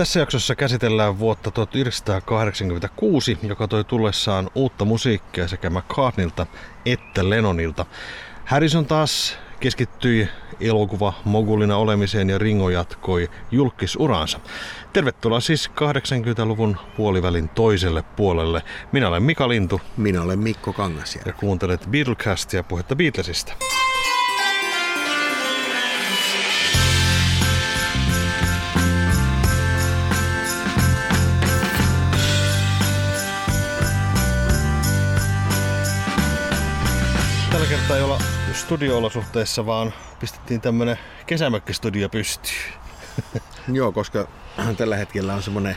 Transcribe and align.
Tässä 0.00 0.20
jaksossa 0.20 0.54
käsitellään 0.54 1.18
vuotta 1.18 1.50
1986, 1.50 3.38
joka 3.42 3.68
toi 3.68 3.84
tullessaan 3.84 4.50
uutta 4.54 4.84
musiikkia 4.84 5.48
sekä 5.48 5.70
McCartneylta 5.70 6.46
että 6.86 7.30
Lennonilta. 7.30 7.86
Harrison 8.44 8.86
taas 8.86 9.38
keskittyi 9.60 10.28
elokuva 10.60 11.12
mogulina 11.24 11.76
olemiseen 11.76 12.30
ja 12.30 12.38
Ringo 12.38 12.70
jatkoi 12.70 13.30
julkisuransa. 13.50 14.40
Tervetuloa 14.92 15.40
siis 15.40 15.70
80-luvun 15.70 16.76
puolivälin 16.96 17.48
toiselle 17.48 18.02
puolelle. 18.02 18.62
Minä 18.92 19.08
olen 19.08 19.22
Mika 19.22 19.48
Lintu. 19.48 19.80
Minä 19.96 20.22
olen 20.22 20.38
Mikko 20.38 20.72
Kangasjärvi. 20.72 21.30
Ja 21.30 21.34
kuuntelet 21.34 21.86
Beatlecastia 21.90 22.62
puhetta 22.62 22.96
Beatlesista. 22.96 23.52
Kertaa 37.90 38.06
ei 38.06 38.12
olla 38.12 38.22
studio-olosuhteissa, 38.52 39.66
vaan 39.66 39.92
pistettiin 40.20 40.60
tämmönen 40.60 40.98
kesämökkistudio 41.26 42.08
pystyyn. 42.08 42.72
Joo, 43.78 43.92
koska 43.92 44.28
tällä 44.76 44.96
hetkellä 44.96 45.34
on 45.34 45.42
semmoinen 45.42 45.76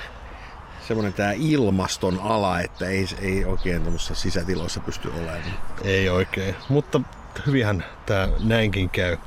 semmoinen 0.88 1.14
tämä 1.14 1.32
ilmaston 1.32 2.20
ala, 2.24 2.60
että 2.60 2.88
ei, 2.88 3.08
ei 3.22 3.46
oikein 3.46 3.82
tuommoisessa 3.82 4.16
sisätiloissa 4.16 4.80
pysty 4.80 5.10
olemaan. 5.10 5.42
Ei 5.84 6.10
oikein, 6.10 6.56
mutta 6.70 7.02
hyvinhän 7.46 7.86
tämä 8.06 8.30
näinkin 8.40 8.90
käy. 8.90 9.18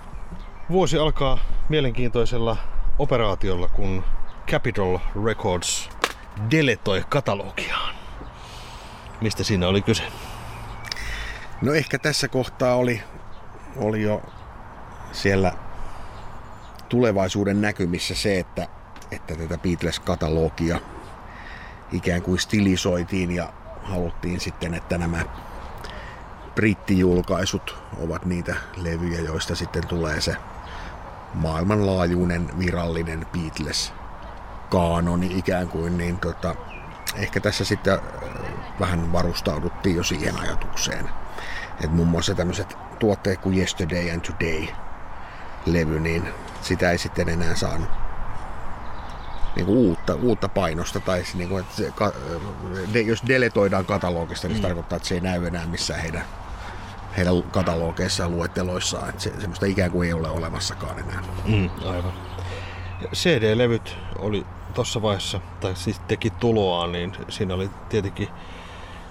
Vuosi 0.71 0.99
alkaa 0.99 1.39
mielenkiintoisella 1.69 2.57
operaatiolla, 2.99 3.69
kun 3.69 4.05
Capitol 4.51 4.99
Records 5.25 5.89
deletoi 6.51 7.05
katalogiaan. 7.09 7.95
Mistä 9.21 9.45
siinä 9.45 9.69
oli 9.69 9.83
kyse? 9.83 10.03
No 11.63 11.73
ehkä 11.73 11.99
tässä 11.99 12.29
kohtaa 12.29 12.75
oli, 12.75 13.03
oli 13.77 14.03
jo 14.03 14.23
siellä 15.13 15.53
tulevaisuuden 16.89 17.61
näkymissä 17.61 18.15
se, 18.15 18.39
että, 18.39 18.69
että 19.11 19.35
tätä 19.35 19.59
Beatles-katalogia 19.59 20.81
ikään 21.93 22.23
kuin 22.23 22.39
stilisoitiin 22.39 23.31
ja 23.31 23.53
haluttiin 23.83 24.41
sitten, 24.41 24.75
että 24.75 24.99
nämä 24.99 25.23
brittijulkaisut 26.55 27.77
ovat 27.99 28.25
niitä 28.25 28.55
levyjä, 28.77 29.21
joista 29.21 29.55
sitten 29.55 29.87
tulee 29.87 30.21
se 30.21 30.37
maailmanlaajuinen 31.35 32.59
virallinen 32.59 33.27
Beatles-kaanoni 33.33 35.39
ikään 35.39 35.69
kuin, 35.69 35.99
niin 35.99 36.19
tota, 36.19 36.55
ehkä 37.17 37.41
tässä 37.41 37.65
sitten 37.65 37.95
äh, 37.95 38.01
vähän 38.81 39.13
varustauduttiin 39.13 39.97
jo 39.97 40.05
siihen 40.05 40.41
ajatukseen. 40.41 41.09
Et 41.85 41.93
muun 41.93 42.09
muassa 42.09 42.35
tämmöiset 42.35 42.77
tuotteet 42.99 43.41
kuin 43.41 43.59
Yesterday 43.59 44.11
and 44.11 44.21
Today 44.21 44.67
levy, 45.67 46.01
niin 46.01 46.29
sitä 46.63 46.91
ei 46.91 46.99
sitten 46.99 47.29
enää 47.29 47.55
saanut 47.55 47.89
niin 49.57 49.67
kuin 49.67 49.79
uutta, 49.79 50.15
uutta 50.15 50.49
painosta. 50.49 51.01
Tai 51.01 51.23
niin 51.35 51.49
kuin, 51.49 51.61
että 51.61 51.77
se, 51.77 51.93
de, 52.95 53.01
jos 53.01 53.23
deletoidaan 53.29 53.85
katalogista, 53.85 54.49
niin 54.49 54.57
se 54.57 54.63
mm. 54.63 54.67
tarkoittaa, 54.69 54.97
että 54.97 55.09
se 55.09 55.15
ei 55.15 55.21
näy 55.21 55.47
enää 55.47 55.67
missään 55.67 56.01
heidän, 56.01 56.25
heidän 57.17 57.43
katalogeissaan 57.43 58.37
luetteloissaan. 58.37 59.09
Että 59.09 59.23
se, 59.23 59.33
semmoista 59.39 59.67
ikään 59.67 59.91
kuin 59.91 60.07
ei 60.07 60.13
ole 60.13 60.29
olemassakaan 60.29 60.99
enää. 60.99 61.23
Mm, 61.47 61.71
aivan. 61.87 62.13
CD-levyt 63.15 63.97
oli 64.19 64.47
tuossa 64.75 65.03
vaiheessa, 65.03 65.41
tai 65.61 65.77
siis 65.77 65.99
teki 65.99 66.31
tuloaan, 66.31 66.93
niin 66.93 67.13
siinä 67.29 67.55
oli 67.55 67.71
tietenkin, 67.89 68.29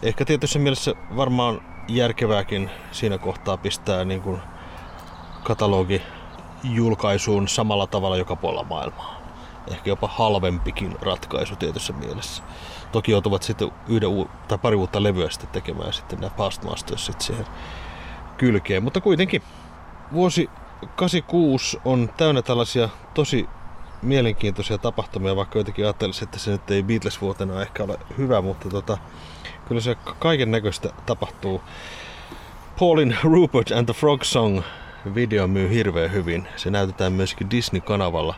ehkä 0.02 0.26
tietyssä 0.26 0.60
mielessä 0.60 0.94
varmaan 1.16 1.75
järkevääkin 1.88 2.72
siinä 2.92 3.18
kohtaa 3.18 3.58
pistää 3.58 4.06
niin 4.06 4.22
kuin 4.22 4.42
katalogi 5.44 6.02
julkaisuun 6.64 7.48
samalla 7.48 7.88
tavalla 7.88 8.18
joka 8.18 8.36
puolella 8.36 8.64
maailmaa. 8.70 9.22
Ehkä 9.72 9.90
jopa 9.90 10.08
halvempikin 10.08 10.96
ratkaisu 11.02 11.56
tietyssä 11.56 11.94
mielessä. 11.94 12.44
Toki 12.92 13.12
joutuvat 13.12 13.44
sitten 13.44 13.72
yhden 13.88 14.10
u- 14.10 14.30
tai 14.48 14.58
pari 14.58 14.76
uutta 14.76 15.04
levyä 15.04 15.30
sitten 15.30 15.50
tekemään 15.50 15.94
sitten 15.94 16.20
nämä 16.20 16.30
Past 16.38 16.64
Masters 16.64 17.06
sitten 17.06 17.26
siihen 17.26 17.46
kylkeen. 18.38 18.84
Mutta 18.84 19.02
kuitenkin 19.02 19.42
vuosi 20.14 20.50
86 20.96 21.80
on 21.86 22.10
täynnä 22.18 22.42
tällaisia 22.42 22.90
tosi 23.14 23.50
mielenkiintoisia 24.02 24.78
tapahtumia, 24.78 25.36
vaikka 25.36 25.60
jotenkin 25.60 25.86
ajattelisi, 25.86 26.24
että 26.24 26.40
se 26.40 26.52
nyt 26.52 26.72
ei 26.72 26.84
Beatles-vuotena 26.84 27.62
ehkä 27.62 27.84
ole 27.84 28.00
hyvä, 28.18 28.42
mutta 28.42 28.70
tota, 28.70 28.98
kyllä 29.68 29.82
se 29.82 29.96
kaiken 30.20 30.52
näköistä 30.52 30.90
tapahtuu. 31.06 31.62
Paulin 32.80 33.18
Rupert 33.24 33.72
and 33.72 33.86
the 33.86 33.94
Frog 33.94 34.24
Song 34.24 34.62
video 35.16 35.48
myy 35.48 35.70
hirveän 35.70 36.12
hyvin. 36.12 36.48
Se 36.56 36.70
näytetään 36.70 37.14
myöskin 37.14 37.52
Disney-kanavalla 37.52 38.36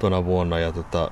tuona 0.00 0.24
vuonna 0.24 0.58
ja 0.58 0.72
tota, 0.72 1.10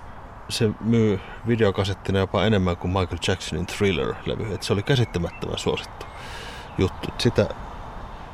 se 0.49 0.71
myy 0.81 1.21
videokasettina 1.47 2.19
jopa 2.19 2.45
enemmän 2.45 2.77
kuin 2.77 2.91
Michael 2.91 3.19
Jacksonin 3.29 3.67
Thriller-levy. 3.67 4.55
Et 4.55 4.63
se 4.63 4.73
oli 4.73 4.83
käsittämättömän 4.83 5.59
suosittu 5.59 6.07
juttu. 6.79 7.09
Sitä 7.19 7.47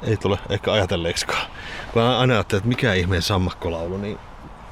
ei 0.02 0.16
tule 0.16 0.38
ehkä 0.48 0.72
ajatelleeksikaan. 0.72 1.50
Kun 1.92 2.02
aina 2.02 2.34
ajattelee, 2.34 2.58
että 2.58 2.68
mikä 2.68 2.94
ihmeen 2.94 3.22
sammakkolaulu, 3.22 3.96
niin 3.96 4.18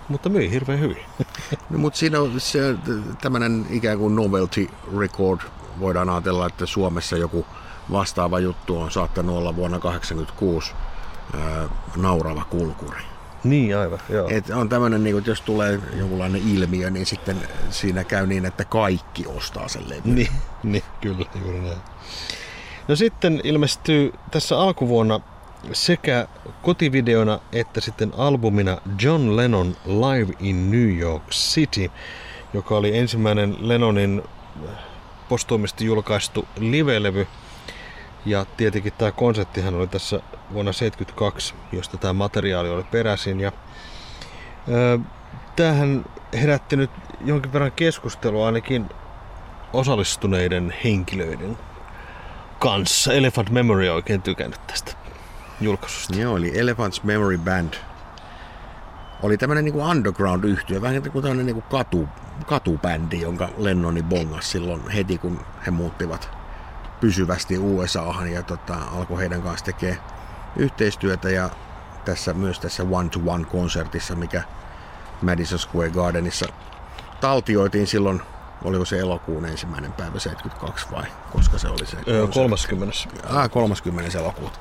mutta 0.09 0.29
myi 0.29 0.51
hirveän 0.51 0.81
hyvin. 0.81 1.03
No, 1.71 1.79
mutta 1.79 1.99
siinä 1.99 2.21
on 2.21 2.41
se, 2.41 2.75
tämmöinen 3.21 3.67
ikään 3.71 3.99
kuin 3.99 4.17
novelty 4.17 4.69
record. 4.99 5.41
Voidaan 5.81 6.11
ajatella, 6.11 6.47
että 6.47 6.67
Suomessa 6.67 7.17
joku 7.17 7.47
vastaava 7.93 8.39
juttu 8.39 8.79
on 8.81 8.91
saattanut 8.91 9.37
olla 9.37 9.57
vuonna 9.57 9.79
1986 9.79 10.75
naurava 11.97 12.45
kulkuri. 12.45 13.03
Niin, 13.45 13.77
aivan, 13.77 13.99
joo. 14.09 14.29
Et 14.31 14.51
on 14.51 14.69
tämmöinen, 14.69 15.05
niin 15.05 15.19
että 15.19 15.31
jos 15.31 15.41
tulee 15.41 15.81
jonkunlainen 15.97 16.43
ilmiö, 16.49 16.91
niin 16.91 17.07
sitten 17.07 17.37
siinä 17.71 18.05
käy 18.05 18.27
niin, 18.27 18.45
että 18.45 18.65
kaikki 18.65 19.27
ostaa 19.27 19.69
sen 19.69 19.89
levy. 19.89 20.01
Niin, 20.05 20.29
niin 20.63 20.85
kyllä, 21.01 21.27
juuri 21.43 21.61
näin. 21.61 21.79
No 22.89 22.97
sitten 22.97 23.41
ilmestyy 23.45 24.13
tässä 24.31 24.61
alkuvuonna 24.61 25.21
sekä 25.73 26.29
kotivideona 26.63 27.39
että 27.53 27.81
sitten 27.81 28.13
albumina 28.17 28.79
John 29.03 29.37
Lennon 29.37 29.77
Live 29.87 30.33
in 30.41 30.71
New 30.71 30.99
York 30.99 31.31
City, 31.31 31.91
joka 32.55 32.77
oli 32.77 32.99
ensimmäinen 32.99 33.57
Lennonin 33.61 34.23
postuumisesti 35.33 35.85
julkaistu 35.85 36.49
live-levy. 36.59 37.27
Ja 38.27 38.47
tietenkin 38.57 38.93
tämä 38.93 39.13
konseptihan 39.13 39.75
oli 39.75 39.87
tässä 39.87 40.17
vuonna 40.53 40.73
1972, 40.73 41.55
josta 41.73 41.97
tämä 41.97 42.13
materiaali 42.13 42.71
oli 42.71 42.83
peräisin. 42.83 43.41
Ja, 43.41 43.53
ö, 44.69 44.99
tämähän 45.57 46.05
herätti 46.33 46.77
nyt 46.77 46.91
jonkin 47.25 47.53
verran 47.53 47.73
keskustelua 47.73 48.47
ainakin 48.47 48.89
osallistuneiden 49.73 50.75
henkilöiden 50.85 51.59
kanssa. 52.59 53.13
Elephant 53.13 53.51
Memory 53.51 53.89
on 53.89 53.95
oikein 53.95 54.23
tykännyt 54.23 54.67
tästä 54.67 54.93
julkaisusta. 55.61 56.19
Joo, 56.19 56.37
eli 56.37 56.51
Elephant's 56.51 57.01
Memory 57.03 57.39
Band 57.39 57.75
oli 59.23 59.39
tämmöinen 59.39 59.65
niin 59.65 59.75
underground 59.75 60.45
yhtiö, 60.45 60.83
vähän 60.83 61.03
niin 61.03 61.13
kuin 61.13 61.23
tämmöinen 61.23 61.47
niin 61.47 61.55
kuin 61.55 61.65
katu, 61.71 62.09
katubändi, 62.47 63.21
jonka 63.21 63.49
Lennoni 63.57 64.03
bongas 64.03 64.51
silloin 64.51 64.91
heti, 64.91 65.19
kun 65.19 65.41
he 65.67 65.71
muuttivat 65.71 66.31
pysyvästi 67.01 67.59
USAhan 67.59 68.33
ja 68.33 68.43
tota, 68.43 68.75
alkoi 68.75 69.19
heidän 69.19 69.43
kanssa 69.43 69.65
tekemään 69.65 70.01
yhteistyötä 70.57 71.31
ja 71.31 71.51
tässä 72.05 72.35
myös 72.35 72.61
tässä 72.61 72.83
one-to-one 72.83 73.45
konsertissa, 73.45 74.15
mikä 74.15 74.43
Madison 75.23 75.59
Square 75.59 75.91
Gardenissa 75.91 76.47
taltioitiin 77.21 77.87
silloin, 77.87 78.23
oliko 78.65 78.85
se 78.85 78.99
elokuun 78.99 79.45
ensimmäinen 79.45 79.93
päivä 79.93 80.19
72 80.19 80.87
vai 80.93 81.05
koska 81.33 81.59
se 81.59 81.69
oli 81.69 81.87
se? 81.87 81.97
Öö, 82.09 82.27
30. 82.27 82.97
Ah, 83.29 83.51
30. 83.51 84.19
elokuuta 84.19 84.59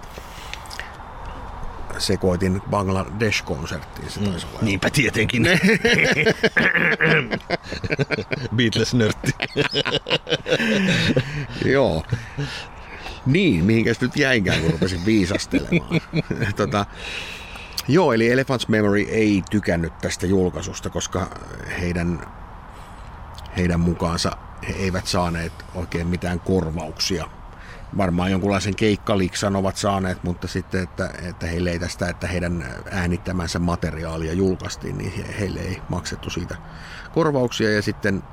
sekoitin 1.98 2.62
Bangladesh-konserttiin. 2.70 4.10
Se 4.10 4.20
taisi 4.20 4.48
olla. 4.48 4.60
Niinpä 4.62 4.90
tietenkin. 4.90 5.44
Beatles-nörtti. 8.56 9.32
Joo. 11.74 12.04
Niin, 13.26 13.66
mihinkäs 13.66 14.02
nyt 14.02 14.18
jäinkään, 14.18 14.62
kun 14.62 14.72
rupesin 14.72 15.06
viisastelemaan. 15.06 16.02
tota, 16.56 16.86
joo, 17.88 18.14
eli 18.14 18.36
Elephant's 18.36 18.66
Memory 18.68 19.02
ei 19.02 19.44
tykännyt 19.52 19.98
tästä 19.98 20.28
julkaisusta, 20.28 20.90
koska 20.90 21.30
heidän, 21.82 22.28
heidän 23.58 23.80
mukaansa 23.80 24.38
he 24.68 24.74
eivät 24.74 25.08
saaneet 25.08 25.54
oikein 25.76 26.08
mitään 26.08 26.40
korvauksia 26.40 27.30
varmaan 27.98 28.32
jonkunlaisen 28.32 28.76
keikkaliksan 28.76 29.56
ovat 29.56 29.78
saaneet, 29.78 30.24
mutta 30.24 30.48
sitten, 30.48 30.84
että, 30.84 31.10
että 31.30 31.48
heille 31.48 31.72
ei 31.72 31.80
tästä, 31.80 32.10
että 32.10 32.28
heidän 32.28 32.66
äänittämänsä 32.92 33.60
materiaalia 33.60 34.34
julkaistiin, 34.34 34.98
niin 34.98 35.26
heille 35.40 35.60
ei 35.60 35.82
maksettu 35.90 36.30
siitä 36.30 36.56
korvauksia. 37.14 37.72
Ja 37.72 37.82
sitten 37.82 38.24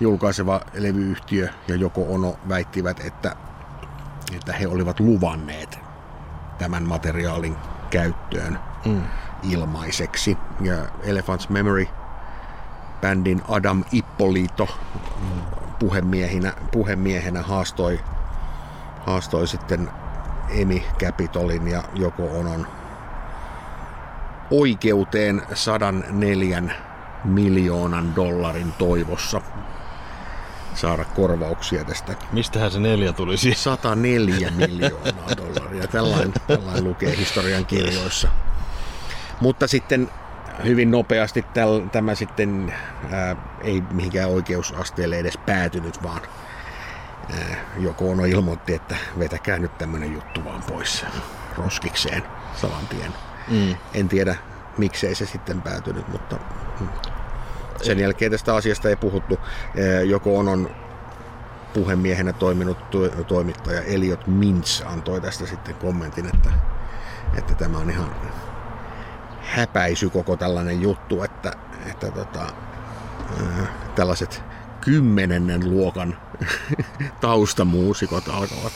julkaiseva 0.00 0.60
levyyhtiö 0.74 1.48
ja 1.68 1.74
Joko 1.74 2.06
Ono 2.08 2.38
väittivät, 2.48 3.00
että, 3.00 3.36
että 4.36 4.52
he 4.52 4.66
olivat 4.66 5.00
luvanneet 5.00 5.78
tämän 6.58 6.82
materiaalin 6.82 7.56
käyttöön 7.90 8.58
mm. 8.86 9.02
ilmaiseksi. 9.42 10.36
Ja 10.60 10.76
Elephant's 10.84 11.46
Memory 11.48 11.86
bändin 13.00 13.42
Adam 13.48 13.84
Ippolito 13.92 14.68
puhemiehenä, 15.78 16.52
puhemiehenä 16.72 17.42
haastoi, 17.42 18.00
haastoi 19.08 19.48
sitten 19.48 19.90
Emi 20.48 20.86
Capitolin 20.98 21.68
ja 21.68 21.82
Joko 21.94 22.38
Onon 22.38 22.66
oikeuteen 24.50 25.42
104 25.54 26.62
miljoonan 27.24 28.16
dollarin 28.16 28.72
toivossa 28.72 29.40
saada 30.74 31.04
korvauksia 31.04 31.84
tästä. 31.84 32.14
Mistähän 32.32 32.70
se 32.70 32.80
neljä 32.80 33.12
tulisi? 33.12 33.54
104 33.54 34.50
miljoonaa 34.50 35.28
dollaria. 35.36 35.86
Tällainen, 35.86 36.32
tällainen 36.46 36.84
lukee 36.84 37.16
historian 37.16 37.66
kirjoissa. 37.66 38.28
Mutta 39.40 39.66
sitten 39.66 40.10
hyvin 40.64 40.90
nopeasti 40.90 41.44
täl, 41.54 41.80
tämä 41.92 42.14
sitten 42.14 42.74
ää, 43.10 43.36
ei 43.60 43.82
mihinkään 43.92 44.30
oikeusasteelle 44.30 45.18
edes 45.18 45.38
päätynyt, 45.46 46.02
vaan 46.02 46.20
ää, 47.32 47.56
joko 47.78 48.10
on 48.10 48.26
ilmoitti, 48.26 48.74
että 48.74 48.96
vetäkää 49.18 49.58
nyt 49.58 49.78
tämmöinen 49.78 50.12
juttu 50.12 50.44
vaan 50.44 50.62
pois 50.62 51.06
roskikseen 51.56 52.22
saman 52.56 52.86
tien. 52.86 53.12
Mm. 53.48 53.76
En 53.94 54.08
tiedä, 54.08 54.36
miksei 54.78 55.14
se 55.14 55.26
sitten 55.26 55.62
päätynyt, 55.62 56.08
mutta 56.08 56.36
sen 57.82 57.98
jälkeen 57.98 58.30
tästä 58.30 58.54
asiasta 58.54 58.88
ei 58.88 58.96
puhuttu. 58.96 59.38
Joko 60.06 60.38
on, 60.38 60.48
on 60.48 60.70
puhemiehenä 61.74 62.32
toiminut 62.32 62.78
toimittaja 63.26 63.82
Eliot 63.82 64.26
Mintz 64.26 64.82
antoi 64.86 65.20
tästä 65.20 65.46
sitten 65.46 65.74
kommentin, 65.74 66.26
että, 66.26 66.50
että 67.38 67.54
tämä 67.54 67.78
on 67.78 67.90
ihan 67.90 68.10
häpäisy 69.42 70.10
koko 70.10 70.36
tällainen 70.36 70.82
juttu, 70.82 71.22
että, 71.22 71.52
että 71.86 72.10
tota, 72.10 72.46
äh, 73.40 73.68
tällaiset 73.94 74.42
kymmenennen 74.80 75.70
luokan 75.70 76.16
taustamuusikot 77.20 78.28
alkavat 78.28 78.72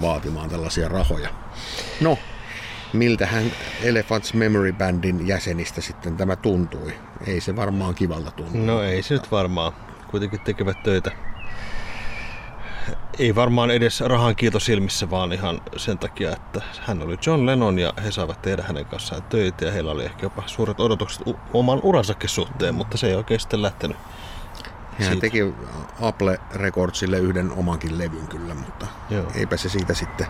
vaatimaan 0.00 0.50
tällaisia 0.50 0.88
rahoja. 0.88 1.28
No, 2.00 2.18
miltähän 2.92 3.52
Elephants 3.82 4.34
Memory 4.34 4.72
Bandin 4.72 5.26
jäsenistä 5.26 5.80
sitten 5.80 6.16
tämä 6.16 6.36
tuntui? 6.36 6.94
Ei 7.26 7.40
se 7.40 7.56
varmaan 7.56 7.94
kivalta 7.94 8.30
tuntu. 8.30 8.58
No 8.58 8.82
ei 8.82 9.02
se 9.02 9.14
nyt 9.14 9.30
varmaan. 9.30 9.72
Kuitenkin 10.10 10.40
tekevät 10.40 10.82
töitä 10.82 11.10
ei 13.18 13.34
varmaan 13.34 13.70
edes 13.70 14.00
rahan 14.00 14.36
kiitos 14.36 14.64
silmissä, 14.64 15.10
vaan 15.10 15.32
ihan 15.32 15.60
sen 15.76 15.98
takia, 15.98 16.32
että 16.32 16.62
hän 16.80 17.02
oli 17.02 17.18
John 17.26 17.46
Lennon 17.46 17.78
ja 17.78 17.92
he 18.04 18.10
saivat 18.10 18.42
tehdä 18.42 18.62
hänen 18.62 18.84
kanssaan 18.84 19.22
töitä 19.22 19.64
ja 19.64 19.72
heillä 19.72 19.90
oli 19.90 20.04
ehkä 20.04 20.22
jopa 20.22 20.42
suuret 20.46 20.80
odotukset 20.80 21.22
oman 21.52 21.80
uransakin 21.82 22.28
suhteen, 22.28 22.74
mutta 22.74 22.96
se 22.96 23.06
ei 23.06 23.14
oikein 23.14 23.40
sitten 23.40 23.62
lähtenyt. 23.62 23.96
Hän 24.98 25.08
siitä. 25.08 25.20
teki 25.20 25.54
Apple 26.00 26.38
Recordsille 26.54 27.18
yhden 27.18 27.52
omankin 27.52 27.98
levyn 27.98 28.28
kyllä, 28.28 28.54
mutta 28.54 28.86
Joo. 29.10 29.24
eipä 29.34 29.56
se 29.56 29.68
siitä 29.68 29.94
sitten 29.94 30.26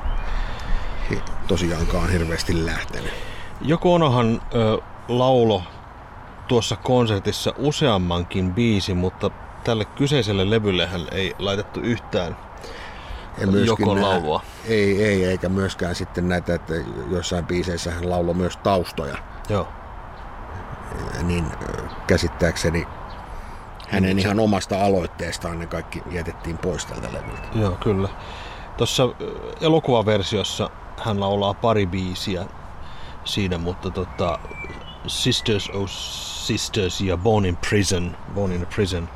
tosiaankaan 1.47 2.11
hirveästi 2.11 2.67
lähtenyt. 2.67 3.13
Joku 3.61 3.95
onohan 3.95 4.43
ö, 4.55 4.79
laulo 5.09 5.63
tuossa 6.49 6.77
konsertissa 6.77 7.55
useammankin 7.59 8.55
biisi, 8.55 8.95
mutta 8.95 9.31
tälle 9.65 9.85
kyseiselle 9.85 10.51
levylle 10.51 10.87
hän 10.87 11.07
ei 11.13 11.35
laitettu 11.39 11.81
yhtään 11.81 12.37
joko 13.65 14.01
laulua. 14.01 14.43
Ei, 14.65 15.05
ei, 15.05 15.25
eikä 15.25 15.49
myöskään 15.49 15.95
sitten 15.95 16.29
näitä, 16.29 16.55
että 16.55 16.75
jossain 17.11 17.47
biiseissä 17.47 17.91
hän 17.91 18.11
lauloi 18.11 18.35
myös 18.35 18.57
taustoja. 18.57 19.19
Joo. 19.49 19.69
Niin 21.23 21.45
käsittääkseni 22.07 22.87
hänen 23.89 24.19
ihan 24.19 24.41
omasta 24.41 24.85
aloitteestaan 24.85 25.59
ne 25.59 25.67
kaikki 25.67 26.03
jätettiin 26.11 26.59
pois 26.59 26.87
tältä 26.87 27.09
levyltä. 27.13 27.49
Joo, 27.55 27.71
kyllä. 27.71 28.09
Tuossa 28.77 29.09
elokuvaversiossa 29.61 30.71
hän 31.05 31.21
laulaa 31.21 31.55
pari 31.55 31.87
biisiä 31.87 32.47
siinä, 33.25 33.59
mutta 33.59 33.91
tota, 33.91 34.39
Sisters 35.07 35.71
oh 35.71 35.89
Sisters 35.89 37.01
ja 37.01 37.17
Born 37.17 37.47
in 37.47 37.57
Prison, 37.57 38.17
Born 38.35 38.53
in 38.53 38.63
a 38.63 38.67
Prison 38.67 39.09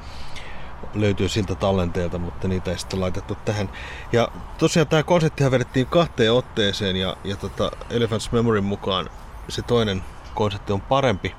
löytyy 0.95 1.29
siltä 1.29 1.55
tallenteelta, 1.55 2.19
mutta 2.19 2.49
niitä 2.49 2.71
ei 2.71 2.79
sitten 2.79 3.01
laitettu 3.01 3.37
tähän. 3.45 3.71
Ja 4.13 4.29
tosiaan 4.59 4.89
tämä 4.89 5.03
konseptihan 5.03 5.53
vedettiin 5.53 5.87
kahteen 5.87 6.33
otteeseen 6.33 6.97
ja, 6.97 7.17
ja 7.25 7.37
tota 7.37 7.71
Elephant's 7.91 8.33
Memory 8.33 8.61
mukaan 8.61 9.11
se 9.49 9.63
toinen 9.63 10.05
konsepti 10.35 10.73
on 10.73 10.81
parempi. 10.81 11.35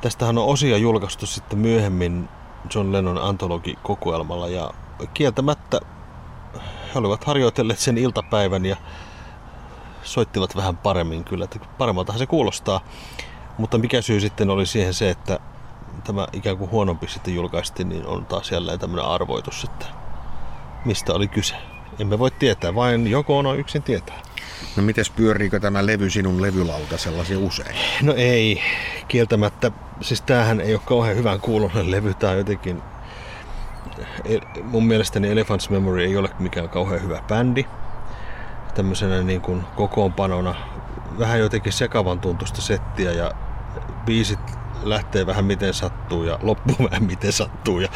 Tästähän 0.00 0.38
on 0.38 0.46
osia 0.46 0.76
julkaistu 0.76 1.26
sitten 1.26 1.58
myöhemmin 1.58 2.28
John 2.74 2.92
Lennon 2.92 3.18
antologikokoelmalla 3.18 4.48
ja 4.48 4.70
kieltämättä 5.14 5.80
he 6.94 6.98
olivat 6.98 7.24
harjoitelleet 7.24 7.78
sen 7.78 7.98
iltapäivän 7.98 8.66
ja 8.66 8.76
soittivat 10.02 10.56
vähän 10.56 10.76
paremmin 10.76 11.24
kyllä, 11.24 11.44
että 11.44 11.58
paremmaltahan 11.78 12.18
se 12.18 12.26
kuulostaa. 12.26 12.80
Mutta 13.58 13.78
mikä 13.78 14.02
syy 14.02 14.20
sitten 14.20 14.50
oli 14.50 14.66
siihen 14.66 14.94
se, 14.94 15.10
että 15.10 15.40
tämä 16.04 16.26
ikään 16.32 16.56
kuin 16.56 16.70
huonompi 16.70 17.08
sitten 17.08 17.34
julkaistiin, 17.34 17.88
niin 17.88 18.06
on 18.06 18.26
taas 18.26 18.50
jälleen 18.52 18.78
tämmöinen 18.78 19.06
arvoitus, 19.06 19.64
että 19.64 19.86
mistä 20.84 21.12
oli 21.12 21.28
kyse. 21.28 21.56
Emme 21.98 22.18
voi 22.18 22.30
tietää, 22.30 22.74
vain 22.74 23.06
joko 23.06 23.38
on 23.38 23.58
yksin 23.58 23.82
tietää. 23.82 24.22
No 24.76 24.82
mites 24.82 25.10
pyöriikö 25.10 25.60
tämä 25.60 25.86
levy 25.86 26.10
sinun 26.10 26.42
levylauta 26.42 26.98
sellaisia 26.98 27.38
usein? 27.38 27.76
No 28.02 28.14
ei, 28.16 28.62
kieltämättä. 29.08 29.70
Siis 30.00 30.22
tämähän 30.22 30.60
ei 30.60 30.74
ole 30.74 30.82
kauhean 30.84 31.16
hyvän 31.16 31.40
kuulonen 31.40 31.90
levy. 31.96 32.14
Tämä 32.14 32.34
jotenkin... 32.34 32.82
E, 34.24 34.38
mun 34.62 34.86
mielestäni 34.86 35.34
Elephant's 35.34 35.70
Memory 35.70 36.04
ei 36.04 36.16
ole 36.16 36.30
mikään 36.38 36.68
kauhean 36.68 37.02
hyvä 37.02 37.22
bändi. 37.28 37.64
Tämmöisenä 38.74 39.22
niin 39.22 39.40
kuin 39.40 39.62
kokoonpanona 39.76 40.54
vähän 41.18 41.38
jotenkin 41.38 41.72
sekavan 41.72 42.20
tuntusta 42.20 42.60
settiä 42.60 43.12
ja 43.12 43.32
biisit 44.06 44.38
lähtee 44.82 45.26
vähän 45.26 45.44
miten 45.44 45.74
sattuu 45.74 46.24
ja 46.24 46.38
loppuu 46.42 46.76
vähän 46.90 47.04
miten 47.04 47.32
sattuu. 47.32 47.80
Ja, 47.80 47.88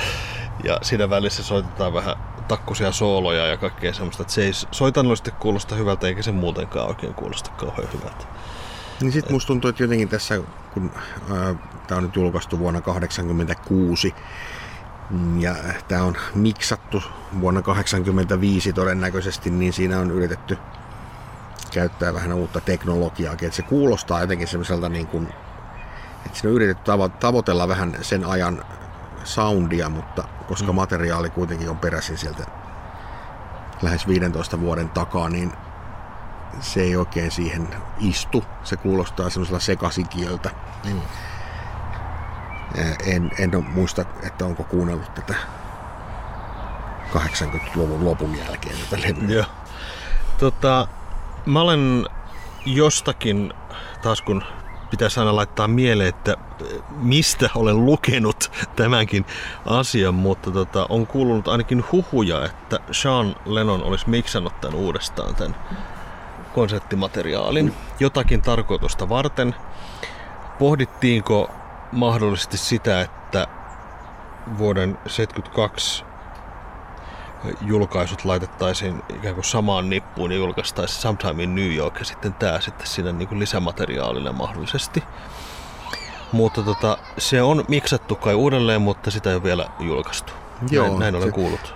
ja 0.64 0.78
siinä 0.82 1.10
välissä 1.10 1.42
soitetaan 1.42 1.94
vähän 1.94 2.16
takkusia 2.48 2.92
sooloja 2.92 3.46
ja 3.46 3.56
kaikkea 3.56 3.92
semmoista. 3.92 4.22
Että 4.22 4.32
se 4.32 4.44
ei 4.44 4.52
soitannollisesti 4.70 5.30
kuulosta 5.30 5.74
hyvältä 5.74 6.06
eikä 6.06 6.22
se 6.22 6.32
muutenkaan 6.32 6.88
oikein 6.88 7.14
kuulosta 7.14 7.50
kauhean 7.50 7.88
hyvältä. 7.92 8.24
Niin 9.00 9.12
sit 9.12 9.30
musta 9.30 9.46
tuntuu, 9.46 9.70
että 9.70 9.82
jotenkin 9.82 10.08
tässä, 10.08 10.40
kun 10.74 10.90
tämä 11.86 11.98
on 11.98 12.02
nyt 12.04 12.16
julkaistu 12.16 12.58
vuonna 12.58 12.80
1986, 12.80 14.14
ja 15.38 15.54
tämä 15.88 16.02
on 16.02 16.16
miksattu 16.34 17.02
vuonna 17.40 17.62
1985 17.62 18.72
todennäköisesti, 18.72 19.50
niin 19.50 19.72
siinä 19.72 19.98
on 19.98 20.10
yritetty 20.10 20.58
käyttää 21.72 22.14
vähän 22.14 22.32
uutta 22.32 22.60
teknologiaa, 22.60 23.32
että 23.32 23.50
se 23.50 23.62
kuulostaa 23.62 24.20
jotenkin 24.20 24.48
semmoiselta 24.48 24.88
niin 24.88 25.06
kuin 25.06 25.28
että 26.26 26.38
siinä 26.38 26.50
on 26.50 26.56
yritetty 26.56 26.90
tavo- 26.90 27.18
tavoitella 27.20 27.68
vähän 27.68 27.96
sen 28.00 28.24
ajan 28.24 28.64
soundia, 29.24 29.88
mutta 29.88 30.24
koska 30.52 30.72
mm. 30.72 30.76
materiaali 30.76 31.30
kuitenkin 31.30 31.70
on 31.70 31.78
peräisin 31.78 32.18
sieltä 32.18 32.46
lähes 33.82 34.08
15 34.08 34.60
vuoden 34.60 34.88
takaa, 34.88 35.28
niin 35.28 35.52
se 36.60 36.80
ei 36.80 36.96
oikein 36.96 37.30
siihen 37.30 37.68
istu. 37.98 38.44
Se 38.64 38.76
kuulostaa 38.76 39.30
semmoisella 39.30 39.60
sekasikiöltä. 39.60 40.50
Mm. 40.84 41.00
En, 43.06 43.30
en 43.38 43.64
muista, 43.74 44.04
että 44.22 44.44
onko 44.44 44.64
kuunnellut 44.64 45.14
tätä 45.14 45.34
80-luvun 47.14 48.04
lopun 48.04 48.38
jälkeen 48.38 48.76
tätä 48.90 49.02
levyä. 49.02 49.34
Joo. 49.34 49.44
Tota, 50.38 50.88
mä 51.46 51.60
olen 51.60 52.06
jostakin, 52.66 53.52
taas 54.02 54.22
kun 54.22 54.42
pitäisi 54.92 55.20
aina 55.20 55.36
laittaa 55.36 55.68
mieleen, 55.68 56.08
että 56.08 56.36
eh, 56.60 56.82
mistä 56.96 57.50
olen 57.54 57.86
lukenut 57.86 58.50
tämänkin 58.76 59.26
asian, 59.66 60.14
mutta 60.14 60.50
tota, 60.50 60.86
on 60.88 61.06
kuulunut 61.06 61.48
ainakin 61.48 61.84
huhuja, 61.92 62.44
että 62.44 62.78
Sean 62.90 63.36
Lennon 63.44 63.82
olisi 63.82 64.10
miksannut 64.10 64.60
tämän 64.60 64.78
uudestaan 64.78 65.34
tämän 65.34 65.56
konseptimateriaalin 66.54 67.74
jotakin 68.00 68.42
tarkoitusta 68.42 69.08
varten. 69.08 69.54
Pohdittiinko 70.58 71.50
mahdollisesti 71.92 72.56
sitä, 72.56 73.00
että 73.00 73.46
vuoden 74.58 74.94
1972 74.94 76.11
julkaisut 77.60 78.24
laitettaisiin 78.24 79.02
ikään 79.16 79.34
kuin 79.34 79.44
samaan 79.44 79.90
nippuun 79.90 80.32
ja 80.32 80.38
julkaistaisiin 80.38 81.00
Sometime 81.00 81.42
in 81.42 81.54
New 81.54 81.74
York 81.74 81.98
ja 81.98 82.04
sitten 82.04 82.34
tämä 82.34 82.60
sitten 82.60 82.86
siinä 82.86 83.12
niin 83.12 83.28
kuin 83.28 83.38
lisämateriaalina 83.38 84.32
mahdollisesti. 84.32 85.02
Mutta 86.32 86.62
tota, 86.62 86.98
se 87.18 87.42
on 87.42 87.64
miksattu 87.68 88.14
kai 88.14 88.34
uudelleen, 88.34 88.82
mutta 88.82 89.10
sitä 89.10 89.30
ei 89.30 89.36
ole 89.36 89.42
vielä 89.42 89.66
julkaistu. 89.80 90.32
Joo, 90.70 90.86
näin, 90.86 90.98
näin 90.98 91.14
olen 91.14 91.28
se, 91.28 91.32
kuullut. 91.32 91.74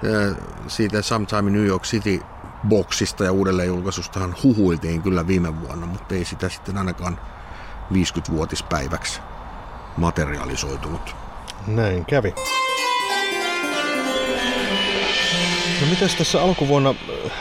Siitä 0.66 1.02
Sometime 1.02 1.38
in 1.38 1.52
New 1.52 1.66
York 1.66 1.82
City 1.82 2.22
boksista 2.68 3.24
ja 3.24 3.32
uudelleenjulkaisustahan 3.32 4.34
huhuiltiin 4.42 5.02
kyllä 5.02 5.26
viime 5.26 5.60
vuonna, 5.60 5.86
mutta 5.86 6.14
ei 6.14 6.24
sitä 6.24 6.48
sitten 6.48 6.78
ainakaan 6.78 7.18
50-vuotispäiväksi 7.92 9.20
materialisoitunut. 9.96 11.16
Näin 11.66 12.04
kävi. 12.04 12.34
No 15.80 15.86
mitäs 15.86 16.14
tässä 16.14 16.42
alkuvuonna? 16.42 16.94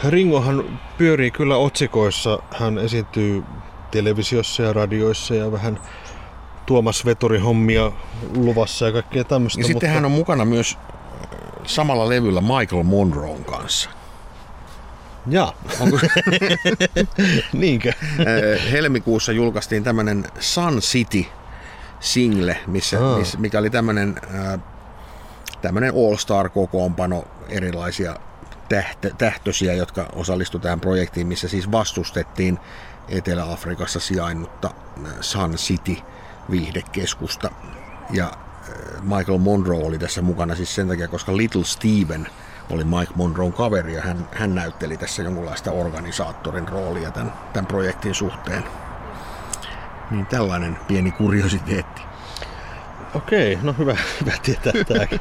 Ringohan 0.10 0.80
pyörii 0.98 1.32
kyllä 1.32 1.58
otsikoissa. 1.58 2.39
Hän 2.51 2.77
esiintyy 2.77 3.44
televisiossa 3.92 4.63
ja 4.63 4.74
radioissa 4.74 5.36
ja 5.36 5.51
vähän 5.51 5.80
Tuomas 6.65 7.06
Veturi 7.06 7.39
hommia 7.39 7.92
luvassa 8.36 8.86
ja 8.86 8.92
kaikkea 8.92 9.24
tämmöistä. 9.24 9.60
Ja 9.60 9.63
mutta... 9.63 9.74
sitten 9.74 9.89
hän 9.89 10.06
on 10.06 10.12
mukana 10.12 10.46
myös 10.46 10.77
samalla 11.65 12.10
levyllä 12.10 12.42
Michael 12.42 12.84
Monroon 12.84 13.44
kanssa. 13.46 13.89
Ja. 15.27 15.54
Onko... 15.80 16.00
Niinkö? 17.54 17.94
Helmikuussa 18.72 19.32
julkaistiin 19.32 19.84
tämmönen 19.84 20.25
Sun 20.39 20.80
City 20.80 21.25
single, 22.00 22.58
missä, 22.68 23.00
oh. 23.00 23.18
missä, 23.18 23.38
mikä 23.38 23.60
oli 23.60 23.70
tämmönen, 23.70 24.15
tämmönen 24.15 24.75
All-Star 26.08 26.50
kokoonpano 26.50 27.24
erilaisia 27.50 28.16
tähtö, 28.70 29.12
tähtösiä, 29.18 29.74
jotka 29.74 30.10
osallistuivat 30.16 30.64
tähän 30.64 30.80
projektiin, 30.80 31.28
missä 31.28 31.48
siis 31.48 31.72
vastustettiin 31.72 32.60
Etelä-Afrikassa 33.10 34.00
sijainnutta 34.00 34.72
Sun 35.22 35.56
City 35.56 35.96
viihdekeskusta. 36.52 37.52
Ja 38.12 38.32
Michael 39.02 39.38
Monroe 39.38 39.84
oli 39.84 40.00
tässä 40.00 40.22
mukana 40.22 40.56
siis 40.56 40.76
sen 40.76 40.88
takia, 40.88 41.08
koska 41.08 41.38
Little 41.38 41.64
Steven– 41.64 42.28
oli 42.70 42.84
Mike 42.84 43.14
Monroon 43.16 43.54
kaveri 43.54 43.94
ja 43.94 44.02
hän, 44.02 44.30
hän 44.32 44.56
näytteli 44.56 44.98
tässä 44.98 45.24
jonkunlaista 45.24 45.72
organisaattorin 45.72 46.68
roolia 46.68 47.12
tämän, 47.12 47.34
tämän 47.54 47.66
projektin 47.66 48.16
suhteen. 48.16 48.64
Niin 50.12 50.26
tällainen 50.26 50.78
pieni 50.88 51.12
kuriositeetti. 51.12 52.02
Okei, 53.15 53.60
no 53.62 53.75
hyvä, 53.77 53.98
hyvä 54.22 54.31
tietää 54.43 54.74
tämäkin. 54.88 55.19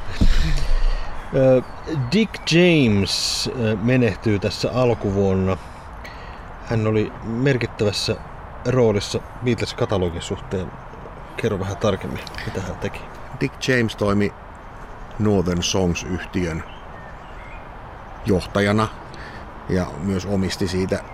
Dick 2.12 2.52
James 2.52 3.50
menehtyy 3.82 4.38
tässä 4.38 4.70
alkuvuonna. 4.72 5.56
Hän 6.66 6.86
oli 6.86 7.12
merkittävässä 7.24 8.16
roolissa 8.66 9.20
Beatles-katalogin 9.44 10.22
suhteen. 10.22 10.72
Kerro 11.36 11.58
vähän 11.60 11.76
tarkemmin, 11.76 12.24
mitä 12.46 12.60
hän 12.60 12.76
teki. 12.76 13.00
Dick 13.40 13.68
James 13.68 13.96
toimi 13.96 14.32
Northern 15.18 15.62
Songs-yhtiön 15.62 16.64
johtajana 18.26 18.88
ja 19.68 19.86
myös 20.02 20.26
omisti 20.26 20.68
siitä 20.68 21.04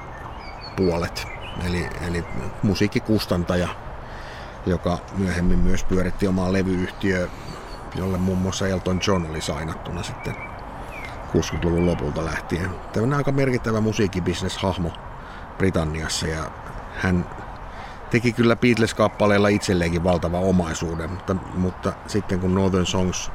puolet. 0.76 1.26
Eli, 1.66 1.88
eli 2.08 2.24
musiikkikustantaja, 2.62 3.68
joka 4.66 4.98
myöhemmin 5.16 5.58
myös 5.58 5.84
pyöritti 5.84 6.28
omaa 6.28 6.52
levyyhtiöä, 6.52 7.28
jolle 7.94 8.18
muun 8.18 8.38
muassa 8.38 8.68
Elton 8.68 9.00
John 9.06 9.26
oli 9.30 9.40
sainattuna 9.40 10.02
sitten 10.02 10.36
60-luvun 11.36 11.86
lopulta 11.86 12.24
lähtien. 12.24 12.70
Tämä 12.92 13.04
on 13.04 13.14
aika 13.14 13.32
merkittävä 13.32 13.80
musiikkibisneshahmo 13.80 14.92
Britanniassa 15.58 16.26
ja 16.26 16.50
hän 16.96 17.26
teki 18.10 18.32
kyllä 18.32 18.56
Beatles-kappaleilla 18.56 19.48
itselleenkin 19.48 20.04
valtava 20.04 20.38
omaisuuden, 20.38 21.10
mutta, 21.10 21.34
mutta 21.54 21.92
sitten 22.06 22.40
kun 22.40 22.54
Northern 22.54 22.86
Songs 22.86 23.30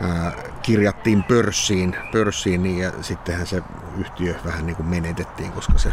ää, 0.00 0.32
kirjattiin 0.62 1.24
pörssiin, 1.24 1.96
pörssiin 2.12 2.62
niin 2.62 2.78
ja 2.78 2.92
sittenhän 3.00 3.46
se 3.46 3.62
yhtiö 3.98 4.34
vähän 4.44 4.66
niin 4.66 4.76
kuin 4.76 4.88
menetettiin, 4.88 5.52
koska 5.52 5.78
se 5.78 5.92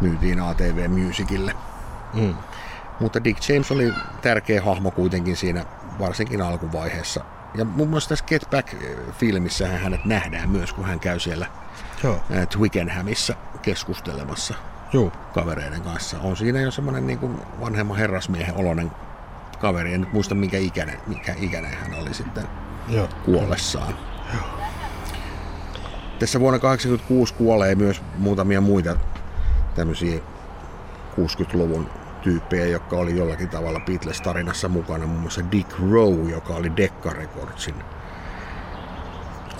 myytiin 0.00 0.40
ATV 0.40 0.90
Musicille. 0.90 1.54
Mm. 2.14 2.34
Mutta 3.00 3.24
Dick 3.24 3.48
James 3.48 3.70
oli 3.70 3.92
tärkeä 4.22 4.62
hahmo 4.62 4.90
kuitenkin 4.90 5.36
siinä, 5.36 5.64
varsinkin 5.98 6.42
alkuvaiheessa. 6.42 7.24
Ja 7.54 7.64
muun 7.64 7.88
muassa 7.88 8.08
tässä 8.08 8.24
Get 8.24 8.46
Back-filmissä 8.50 9.68
hänet 9.68 10.04
nähdään 10.04 10.48
myös, 10.50 10.72
kun 10.72 10.84
hän 10.84 11.00
käy 11.00 11.20
siellä 11.20 11.46
Joo. 12.04 12.20
Twickenhamissa 12.50 13.34
keskustelemassa 13.62 14.54
Joo. 14.92 15.12
kavereiden 15.34 15.82
kanssa. 15.82 16.18
On 16.20 16.36
siinä 16.36 16.60
jo 16.60 16.70
semmoinen 16.70 17.06
niin 17.06 17.18
kuin 17.18 17.38
vanhemman 17.60 17.96
herrasmiehen 17.96 18.56
oloinen 18.56 18.92
kaveri. 19.58 19.94
En 19.94 20.00
nyt 20.00 20.12
muista, 20.12 20.34
minkä 20.34 20.58
ikäinen, 20.58 20.98
mikä 21.06 21.34
ikäinen 21.38 21.74
hän 21.74 21.94
oli 21.94 22.14
sitten 22.14 22.44
Joo. 22.88 23.08
kuollessaan. 23.24 23.94
Joo. 24.34 24.42
Tässä 26.18 26.40
vuonna 26.40 26.58
1986 26.58 27.34
kuolee 27.34 27.74
myös 27.74 28.02
muutamia 28.18 28.60
muita 28.60 28.96
tämmöisiä 29.74 30.18
60-luvun 31.20 31.90
tyyppejä, 32.26 32.66
jotka 32.66 32.96
oli 32.96 33.16
jollakin 33.16 33.48
tavalla 33.48 33.80
Beatles-tarinassa 33.80 34.68
mukana. 34.68 35.06
Muun 35.06 35.20
muassa 35.20 35.50
Dick 35.52 35.78
Rowe, 35.90 36.30
joka 36.30 36.54
oli 36.54 36.76
Decca 36.76 37.10
Recordsin 37.10 37.74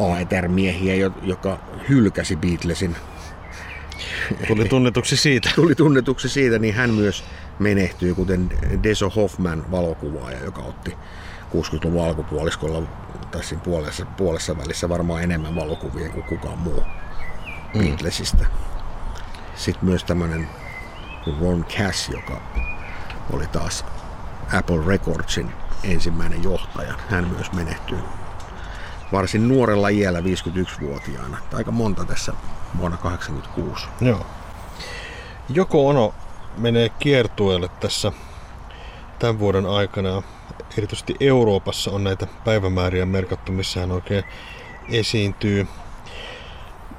AETR-miehiä, 0.00 1.11
joka 1.23 1.58
hylkäsi 1.88 2.37
Beatlesin. 2.37 2.96
Tuli 4.46 4.64
tunnetuksi 4.64 5.16
siitä. 5.16 5.50
Tuli 5.54 5.75
tunnetuksi 5.75 6.28
siitä, 6.28 6.58
niin 6.58 6.75
hän 6.75 6.90
myös 6.90 7.25
menehtyy, 7.58 8.14
kuten 8.14 8.49
Deso 8.82 9.11
Hoffman 9.11 9.70
valokuvaaja, 9.70 10.44
joka 10.44 10.62
otti 10.62 10.90
60-luvun 11.54 12.04
alkupuoliskolla 12.04 12.82
tai 13.30 13.44
siinä 13.44 13.62
puolessa, 13.64 14.06
puolessa 14.06 14.58
välissä 14.58 14.88
varmaan 14.88 15.23
enemmän 15.23 15.54
valokuvia 15.54 16.08
kuin 16.08 16.25
kukaan 16.25 16.58
muu 16.58 16.82
mm. 17.75 17.80
Beatlesista. 17.80 18.46
Sitten 19.56 19.85
myös 19.85 20.04
tämmöinen 20.04 20.49
Ron 21.40 21.64
Cass, 21.64 22.09
joka 22.09 22.40
oli 23.33 23.47
taas 23.47 23.85
Apple 24.59 24.83
Recordsin 24.87 25.52
ensimmäinen 25.85 26.42
johtaja. 26.42 26.95
Hän 27.11 27.28
myös 27.28 27.52
menehtyy 27.52 27.99
varsin 29.12 29.49
nuorella 29.49 29.88
iällä 29.88 30.21
51-vuotiaana. 30.21 31.38
Aika 31.54 31.71
monta 31.71 32.04
tässä 32.04 32.33
vuonna 32.78 32.97
1986. 32.97 33.88
Joo. 34.00 34.26
Joko 35.49 35.88
Ono 35.88 36.14
menee 36.56 36.88
kiertueelle 36.88 37.68
tässä 37.80 38.12
tämän 39.18 39.38
vuoden 39.38 39.66
aikana 39.66 40.23
erityisesti 40.78 41.16
Euroopassa 41.21 41.90
on 41.90 42.04
näitä 42.04 42.26
päivämääriä 42.45 43.06
merkattu, 43.06 43.52
missä 43.52 43.80
hän 43.80 43.92
oikein 43.92 44.25
esiintyy. 44.88 45.66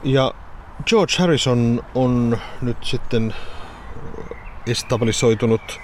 Ja 0.03 0.33
George 0.85 1.13
Harrison 1.19 1.83
on 1.95 2.37
nyt 2.61 2.77
sitten 2.83 3.35
estabilisoitunut 4.67 5.79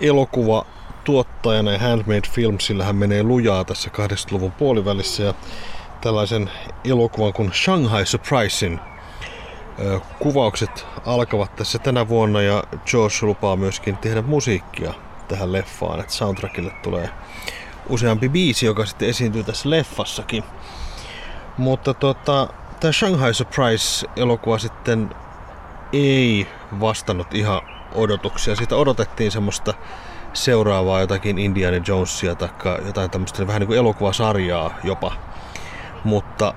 elokuva 0.00 0.66
tuottajana 1.04 1.72
ja 1.72 1.78
Handmade 1.78 2.28
Filmsillä 2.30 2.84
hän 2.84 2.96
menee 2.96 3.22
lujaa 3.22 3.64
tässä 3.64 3.90
80-luvun 3.90 4.52
puolivälissä 4.52 5.22
ja 5.22 5.34
tällaisen 6.00 6.50
elokuvan 6.84 7.32
kuin 7.32 7.52
Shanghai 7.52 8.06
Surprisein 8.06 8.80
kuvaukset 10.18 10.86
alkavat 11.06 11.56
tässä 11.56 11.78
tänä 11.78 12.08
vuonna 12.08 12.42
ja 12.42 12.64
George 12.86 13.16
lupaa 13.22 13.56
myöskin 13.56 13.96
tehdä 13.96 14.22
musiikkia 14.22 14.94
tähän 15.28 15.52
leffaan, 15.52 16.00
että 16.00 16.12
soundtrackille 16.12 16.70
tulee 16.82 17.10
useampi 17.88 18.28
biisi, 18.28 18.66
joka 18.66 18.86
sitten 18.86 19.08
esiintyy 19.08 19.44
tässä 19.44 19.70
leffassakin. 19.70 20.44
Mutta 21.58 21.94
tota, 21.94 22.48
tämä 22.80 22.92
Shanghai 22.92 23.34
Surprise-elokuva 23.34 24.58
sitten 24.58 25.14
ei 25.92 26.46
vastannut 26.80 27.34
ihan 27.34 27.79
odotuksia. 27.94 28.56
Siitä 28.56 28.76
odotettiin 28.76 29.30
semmoista 29.30 29.74
seuraavaa 30.32 31.00
jotakin 31.00 31.38
Indiana 31.38 31.84
Jonesia 31.88 32.34
tai 32.34 32.48
jotain 32.86 33.10
tämmöistä 33.10 33.46
vähän 33.46 33.60
niin 33.60 33.66
kuin 33.66 33.78
elokuvasarjaa 33.78 34.74
jopa. 34.84 35.12
Mutta 36.04 36.54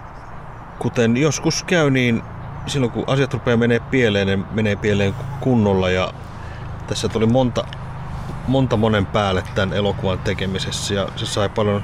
kuten 0.80 1.18
joskus 1.18 1.64
käy, 1.64 1.90
niin 1.90 2.24
silloin 2.68 2.92
kun 2.92 3.04
asiat 3.08 3.34
rupeaa 3.34 3.58
menee 3.58 3.80
pieleen, 3.80 4.28
ne 4.28 4.40
menee 4.52 4.76
pieleen 4.76 5.16
kunnolla 5.40 5.90
ja 5.90 6.14
tässä 6.88 7.10
tuli 7.10 7.26
monta 7.26 7.66
monta 8.48 8.78
monen 8.78 9.06
päälle 9.06 9.44
tämän 9.56 9.74
elokuvan 9.74 10.20
tekemisessä 10.20 10.94
ja 10.94 11.08
se 11.16 11.26
sai 11.26 11.50
paljon 11.50 11.84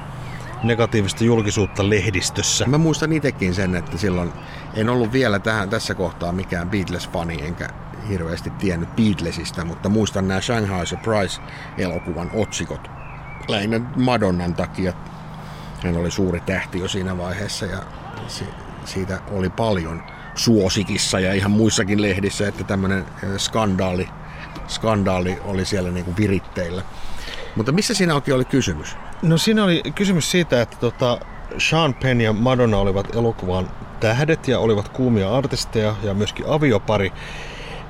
negatiivista 0.62 1.24
julkisuutta 1.24 1.90
lehdistössä. 1.90 2.66
Mä 2.66 2.78
muistan 2.78 3.12
itsekin 3.12 3.54
sen, 3.54 3.74
että 3.74 3.98
silloin 3.98 4.32
en 4.74 4.88
ollut 4.88 5.12
vielä 5.12 5.38
tähän, 5.38 5.70
tässä 5.70 5.94
kohtaa 5.94 6.32
mikään 6.32 6.70
Beatles-fani, 6.70 7.42
enkä 7.42 7.68
hirveästi 8.10 8.50
tiennyt 8.50 8.96
Beatlesista, 8.96 9.64
mutta 9.64 9.88
muistan 9.88 10.28
nämä 10.28 10.40
Shanghai 10.40 10.86
Surprise-elokuvan 10.86 12.30
otsikot. 12.34 12.90
Lähinnä 13.48 13.80
Madonnan 13.96 14.54
takia. 14.54 14.92
Hän 15.84 15.96
oli 15.96 16.10
suuri 16.10 16.40
tähti 16.40 16.78
jo 16.78 16.88
siinä 16.88 17.18
vaiheessa 17.18 17.66
ja 17.66 17.78
siitä 18.84 19.20
oli 19.30 19.50
paljon 19.50 20.02
suosikissa 20.34 21.20
ja 21.20 21.32
ihan 21.32 21.50
muissakin 21.50 22.02
lehdissä, 22.02 22.48
että 22.48 22.64
tämmöinen 22.64 23.06
skandaali, 23.36 24.08
skandaali 24.68 25.38
oli 25.44 25.64
siellä 25.64 25.90
niin 25.90 26.04
kuin 26.04 26.16
viritteillä. 26.16 26.82
Mutta 27.56 27.72
missä 27.72 27.94
siinä 27.94 28.14
oikein 28.14 28.34
oli 28.34 28.44
kysymys? 28.44 28.96
No 29.22 29.38
siinä 29.38 29.64
oli 29.64 29.82
kysymys 29.94 30.30
siitä, 30.30 30.62
että 30.62 30.76
tota, 30.76 31.18
Sean 31.58 31.94
Penn 31.94 32.20
ja 32.20 32.32
Madonna 32.32 32.76
olivat 32.76 33.14
elokuvan 33.14 33.70
tähdet 34.00 34.48
ja 34.48 34.58
olivat 34.58 34.88
kuumia 34.88 35.36
artisteja 35.36 35.96
ja 36.02 36.14
myöskin 36.14 36.46
aviopari. 36.48 37.12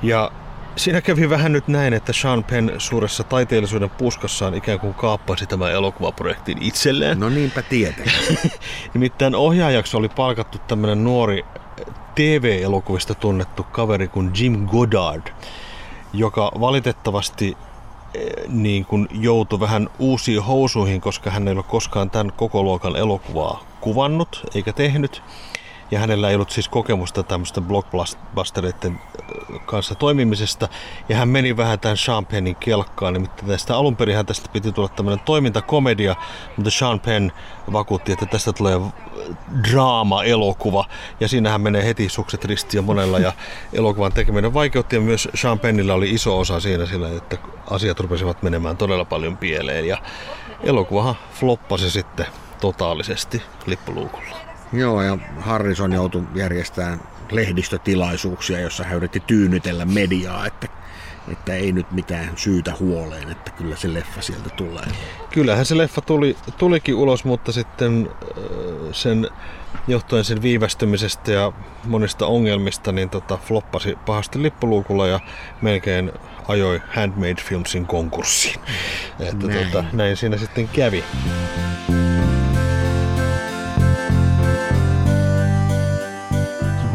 Ja 0.02 0.30
Siinä 0.76 1.00
kävi 1.00 1.30
vähän 1.30 1.52
nyt 1.52 1.68
näin, 1.68 1.92
että 1.92 2.12
Sean 2.12 2.44
Penn 2.44 2.70
suuressa 2.78 3.24
taiteellisuuden 3.24 3.90
puskassaan 3.90 4.54
ikään 4.54 4.80
kuin 4.80 4.94
kaappasi 4.94 5.46
tämän 5.46 5.72
elokuvaprojektin 5.72 6.62
itselleen. 6.62 7.20
No 7.20 7.28
niinpä 7.28 7.62
tietenkin. 7.62 8.12
Nimittäin 8.94 9.34
ohjaajaksi 9.34 9.96
oli 9.96 10.08
palkattu 10.08 10.58
tämmöinen 10.58 11.04
nuori 11.04 11.44
TV-elokuvista 12.14 13.14
tunnettu 13.14 13.62
kaveri 13.62 14.08
kuin 14.08 14.30
Jim 14.38 14.66
Goddard, 14.66 15.22
joka 16.12 16.52
valitettavasti 16.60 17.56
eh, 18.14 18.48
niin 18.48 18.84
kuin 18.84 19.08
joutui 19.12 19.60
vähän 19.60 19.88
uusiin 19.98 20.42
housuihin, 20.42 21.00
koska 21.00 21.30
hän 21.30 21.48
ei 21.48 21.54
ole 21.54 21.62
koskaan 21.62 22.10
tämän 22.10 22.32
koko 22.36 22.62
luokan 22.62 22.96
elokuvaa 22.96 23.64
kuvannut 23.80 24.42
eikä 24.54 24.72
tehnyt. 24.72 25.22
Ja 25.90 25.98
hänellä 25.98 26.28
ei 26.28 26.34
ollut 26.34 26.50
siis 26.50 26.68
kokemusta 26.68 27.22
tämmöisten 27.22 27.64
blockbustereiden 27.64 29.00
kanssa 29.66 29.94
toimimisesta. 29.94 30.68
Ja 31.08 31.16
hän 31.16 31.28
meni 31.28 31.56
vähän 31.56 31.80
tämän 31.80 31.96
Sean 31.96 32.26
Pennin 32.26 32.56
kelkkaan. 32.56 33.12
Nimittäin 33.12 33.48
tästä 33.48 33.76
alun 33.76 33.96
perin 33.96 34.26
tästä 34.26 34.48
piti 34.52 34.72
tulla 34.72 34.88
tämmöinen 34.88 35.24
toimintakomedia, 35.24 36.16
mutta 36.56 36.70
Sean 36.70 37.00
Penn 37.00 37.32
vakuutti, 37.72 38.12
että 38.12 38.26
tästä 38.26 38.52
tulee 38.52 38.80
draama-elokuva. 39.70 40.84
Ja 41.20 41.28
siinähän 41.28 41.60
menee 41.60 41.84
heti 41.84 42.08
sukset 42.08 42.44
ristiin 42.44 42.84
monella. 42.84 43.18
Ja 43.18 43.32
elokuvan 43.72 44.12
tekeminen 44.12 44.54
vaikeutti 44.54 44.96
ja 44.96 45.00
myös 45.00 45.28
Sean 45.34 45.58
Pennillä 45.58 45.94
oli 45.94 46.10
iso 46.10 46.38
osa 46.38 46.60
siinä 46.60 46.86
sillä, 46.86 47.08
että 47.08 47.38
asiat 47.70 48.00
rupesivat 48.00 48.42
menemään 48.42 48.76
todella 48.76 49.04
paljon 49.04 49.36
pieleen. 49.36 49.86
Ja 49.86 49.98
elokuvahan 50.62 51.14
floppasi 51.32 51.90
sitten 51.90 52.26
totaalisesti 52.60 53.42
lippuluukulla. 53.66 54.49
Joo, 54.72 55.02
ja 55.02 55.18
Harrison 55.38 55.92
joutui 55.92 56.22
järjestämään 56.34 57.00
lehdistötilaisuuksia, 57.30 58.60
jossa 58.60 58.84
hän 58.84 58.96
yritti 58.96 59.20
tyynnytellä 59.20 59.84
mediaa, 59.84 60.46
että, 60.46 60.68
että 61.32 61.54
ei 61.54 61.72
nyt 61.72 61.92
mitään 61.92 62.30
syytä 62.36 62.74
huoleen, 62.80 63.30
että 63.30 63.50
kyllä 63.50 63.76
se 63.76 63.94
leffa 63.94 64.22
sieltä 64.22 64.50
tulee. 64.50 64.84
Kyllähän 65.30 65.66
se 65.66 65.76
leffa 65.76 66.00
tuli, 66.00 66.36
tulikin 66.58 66.94
ulos, 66.94 67.24
mutta 67.24 67.52
sitten 67.52 68.10
sen 68.92 69.28
johtuen 69.88 70.24
sen 70.24 70.42
viivästymisestä 70.42 71.32
ja 71.32 71.52
monista 71.84 72.26
ongelmista, 72.26 72.92
niin 72.92 73.10
tota, 73.10 73.36
floppasi 73.36 73.98
pahasti 74.06 74.42
lippuluukulla 74.42 75.06
ja 75.06 75.20
melkein 75.62 76.12
ajoi 76.48 76.82
Handmade 76.88 77.42
Filmsin 77.42 77.86
konkurssiin. 77.86 78.60
Että 79.20 79.46
näin. 79.46 79.66
Tota, 79.66 79.84
näin 79.92 80.16
siinä 80.16 80.36
sitten 80.36 80.68
kävi. 80.68 81.04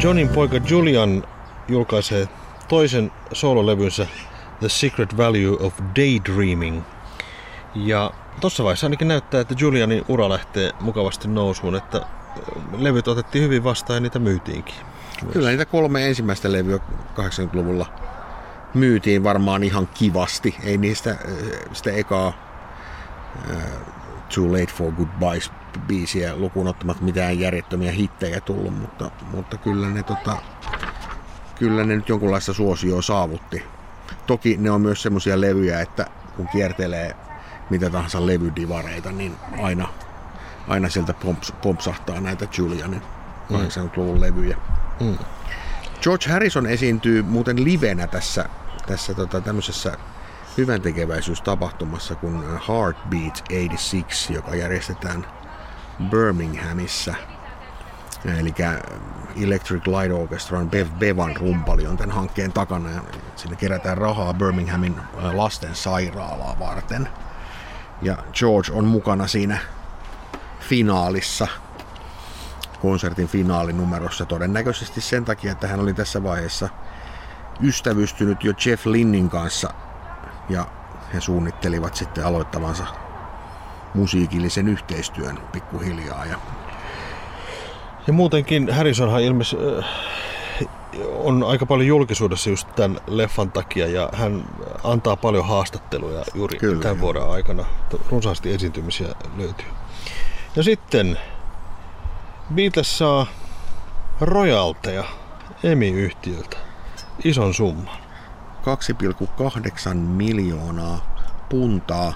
Johnin 0.06 0.30
poika 0.30 0.58
Julian 0.70 1.24
julkaisee 1.68 2.28
toisen 2.68 3.12
soololevynsä 3.34 4.08
The 4.60 4.70
Secret 4.70 5.18
Value 5.18 5.58
of 5.60 5.74
Daydreaming. 5.96 6.82
Ja 7.76 8.12
tuossa 8.42 8.64
vaiheessa 8.64 8.88
ainakin 8.88 9.08
näyttää, 9.08 9.42
että 9.42 9.56
Julianin 9.60 10.06
ura 10.08 10.30
lähtee 10.30 10.72
mukavasti 10.80 11.28
nousuun, 11.28 11.76
että 11.76 12.02
levyt 12.78 13.08
otettiin 13.08 13.44
hyvin 13.44 13.64
vastaan 13.64 13.98
ja 13.98 14.02
niitä 14.02 14.20
myytiinkin. 14.20 14.76
Kyllä 15.34 15.50
niitä 15.50 15.66
kolme 15.66 16.08
ensimmäistä 16.08 16.52
levyä 16.52 16.80
80-luvulla 17.16 17.86
myytiin 18.74 19.24
varmaan 19.24 19.64
ihan 19.64 19.88
kivasti. 19.94 20.56
Ei 20.64 20.78
niistä 20.78 21.16
sitä 21.74 21.92
ekaa 21.92 22.28
uh, 23.50 23.56
Too 24.36 24.52
Late 24.52 24.74
for 24.78 24.92
Goodbyes 24.92 25.52
biisiä 25.80 26.36
lukuun 26.36 26.68
ottamatta 26.68 27.04
mitään 27.04 27.40
järjettömiä 27.40 27.92
hittejä 27.92 28.42
tullut, 28.42 28.80
mutta, 28.80 29.12
mutta 29.32 29.58
kyllä, 29.58 29.90
ne, 29.90 30.04
tota, 30.04 30.38
kyllä 31.56 31.84
ne 31.84 31.96
nyt 31.96 32.10
jonkunlaista 32.10 32.54
suosioa 32.54 33.02
saavutti. 33.02 33.64
Toki 34.28 34.58
ne 34.58 34.72
on 34.72 34.82
myös 34.82 35.02
semmoisia 35.02 35.42
levyjä, 35.42 35.82
että 35.82 36.06
kun 36.36 36.48
kiertelee 36.48 37.16
mitä 37.70 37.90
tahansa 37.90 38.26
levydivareita, 38.26 39.12
niin 39.12 39.36
aina, 39.62 39.88
aina 40.68 40.90
sieltä 40.90 41.14
pomps, 41.14 41.54
pompsahtaa 41.62 42.22
näitä 42.22 42.48
Julianin 42.58 43.02
80-luvun 43.52 44.16
mm. 44.16 44.22
levyjä. 44.22 44.58
Mm. 45.00 45.18
George 46.02 46.30
Harrison 46.30 46.68
esiintyy 46.68 47.22
muuten 47.22 47.64
livenä 47.64 48.08
tässä, 48.08 48.50
tässä 48.88 49.14
tota, 49.14 49.42
tämmöisessä 49.42 49.98
hyvän 50.58 50.82
tekeväisyystapahtumassa 50.82 52.16
kuin 52.16 52.44
Heartbeat 52.68 53.44
86, 53.50 54.34
joka 54.34 54.56
järjestetään 54.56 55.26
Birminghamissa. 56.10 57.14
Eli 58.40 58.54
Electric 59.44 59.88
Light 59.88 60.14
Orchestra, 60.22 60.66
Bev 60.66 60.88
Bevan 61.00 61.36
rumpali 61.36 61.88
on 61.88 61.98
tämän 61.98 62.16
hankkeen 62.16 62.54
takana 62.54 62.92
ja 62.92 63.02
sinne 63.36 63.56
kerätään 63.56 63.98
rahaa 63.98 64.34
Birminghamin 64.34 64.96
lasten 65.34 65.76
sairaalaa 65.76 66.60
varten. 66.60 67.10
Ja 68.02 68.18
George 68.34 68.72
on 68.74 68.86
mukana 68.86 69.28
siinä 69.28 69.58
finaalissa, 70.60 71.48
konsertin 72.82 73.28
finaalinumerossa 73.28 74.26
todennäköisesti 74.26 75.02
sen 75.02 75.26
takia, 75.26 75.52
että 75.52 75.68
hän 75.68 75.80
oli 75.80 75.94
tässä 75.94 76.24
vaiheessa 76.24 76.70
ystävystynyt 77.62 78.44
jo 78.44 78.54
Jeff 78.66 78.86
Linnin 78.86 79.30
kanssa 79.30 79.70
ja 80.50 80.68
he 81.14 81.22
suunnittelivat 81.22 81.96
sitten 81.96 82.26
aloittavansa 82.26 83.05
musiikillisen 83.96 84.68
yhteistyön 84.68 85.40
pikkuhiljaa. 85.52 86.26
Ja, 86.26 86.38
ja 88.08 88.14
muutenkin 88.14 88.74
Harrisonhan 88.74 89.22
ilmeisesti 89.22 89.66
äh, 89.80 89.86
on 91.14 91.44
aika 91.44 91.66
paljon 91.66 91.88
julkisuudessa 91.88 92.50
just 92.50 92.68
tämän 92.76 93.00
leffan 93.08 93.52
takia 93.52 93.88
ja 93.88 94.10
hän 94.14 94.46
antaa 94.84 95.16
paljon 95.16 95.48
haastatteluja 95.48 96.24
juuri 96.34 96.58
Kyllä, 96.58 96.82
tämän 96.82 96.98
jo. 96.98 97.02
vuoden 97.02 97.30
aikana. 97.30 97.66
Runsaasti 98.10 98.54
esiintymisiä 98.54 99.08
löytyy. 99.38 99.68
Ja 100.56 100.64
sitten 100.64 101.20
Beatles 102.54 102.98
saa 102.98 103.28
rojalteja 104.22 105.04
EMI-yhtiöltä. 105.64 106.58
Ison 107.24 107.54
summan. 107.54 107.98
2,8 109.90 109.94
miljoonaa 109.96 111.16
puntaa 111.50 112.14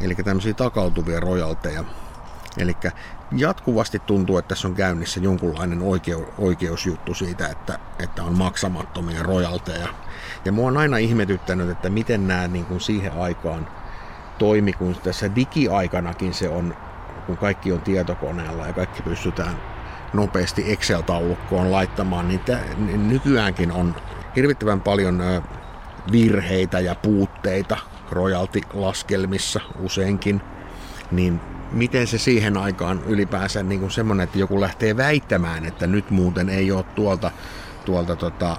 eli 0.00 0.14
tämmöisiä 0.14 0.54
takautuvia 0.54 1.20
rojalteja. 1.20 1.84
Eli 2.58 2.76
jatkuvasti 3.36 3.98
tuntuu, 3.98 4.38
että 4.38 4.48
tässä 4.48 4.68
on 4.68 4.74
käynnissä 4.74 5.20
jonkunlainen 5.20 5.82
oikeu, 5.82 6.28
oikeusjuttu 6.38 7.14
siitä, 7.14 7.48
että, 7.48 7.78
että 7.98 8.22
on 8.24 8.38
maksamattomia 8.38 9.22
rojalteja. 9.22 9.88
Ja 10.44 10.52
mua 10.52 10.68
on 10.68 10.76
aina 10.76 10.96
ihmetyttänyt, 10.96 11.70
että 11.70 11.90
miten 11.90 12.28
nämä 12.28 12.48
niin 12.48 12.64
kuin 12.64 12.80
siihen 12.80 13.12
aikaan 13.12 13.68
toimi, 14.38 14.72
kun 14.72 14.96
tässä 15.02 15.34
digiaikanakin 15.34 16.34
se 16.34 16.48
on, 16.48 16.76
kun 17.26 17.36
kaikki 17.36 17.72
on 17.72 17.80
tietokoneella 17.80 18.66
ja 18.66 18.72
kaikki 18.72 19.02
pystytään 19.02 19.56
nopeasti 20.12 20.72
Excel-taulukkoon 20.72 21.72
laittamaan, 21.72 22.28
niin, 22.28 22.40
tä, 22.40 22.58
niin 22.76 23.08
nykyäänkin 23.08 23.72
on 23.72 23.94
hirvittävän 24.36 24.80
paljon 24.80 25.22
virheitä 26.12 26.80
ja 26.80 26.94
puutteita 26.94 27.76
royalty-laskelmissa 28.10 29.60
useinkin, 29.80 30.40
niin 31.10 31.40
miten 31.72 32.06
se 32.06 32.18
siihen 32.18 32.56
aikaan 32.56 33.02
ylipäänsä 33.06 33.62
niin 33.62 33.80
kuin 33.80 33.90
semmoinen, 33.90 34.24
että 34.24 34.38
joku 34.38 34.60
lähtee 34.60 34.96
väittämään, 34.96 35.64
että 35.64 35.86
nyt 35.86 36.10
muuten 36.10 36.48
ei 36.48 36.72
ole 36.72 36.84
tuolta, 36.94 37.30
tuolta 37.84 38.16
tota 38.16 38.56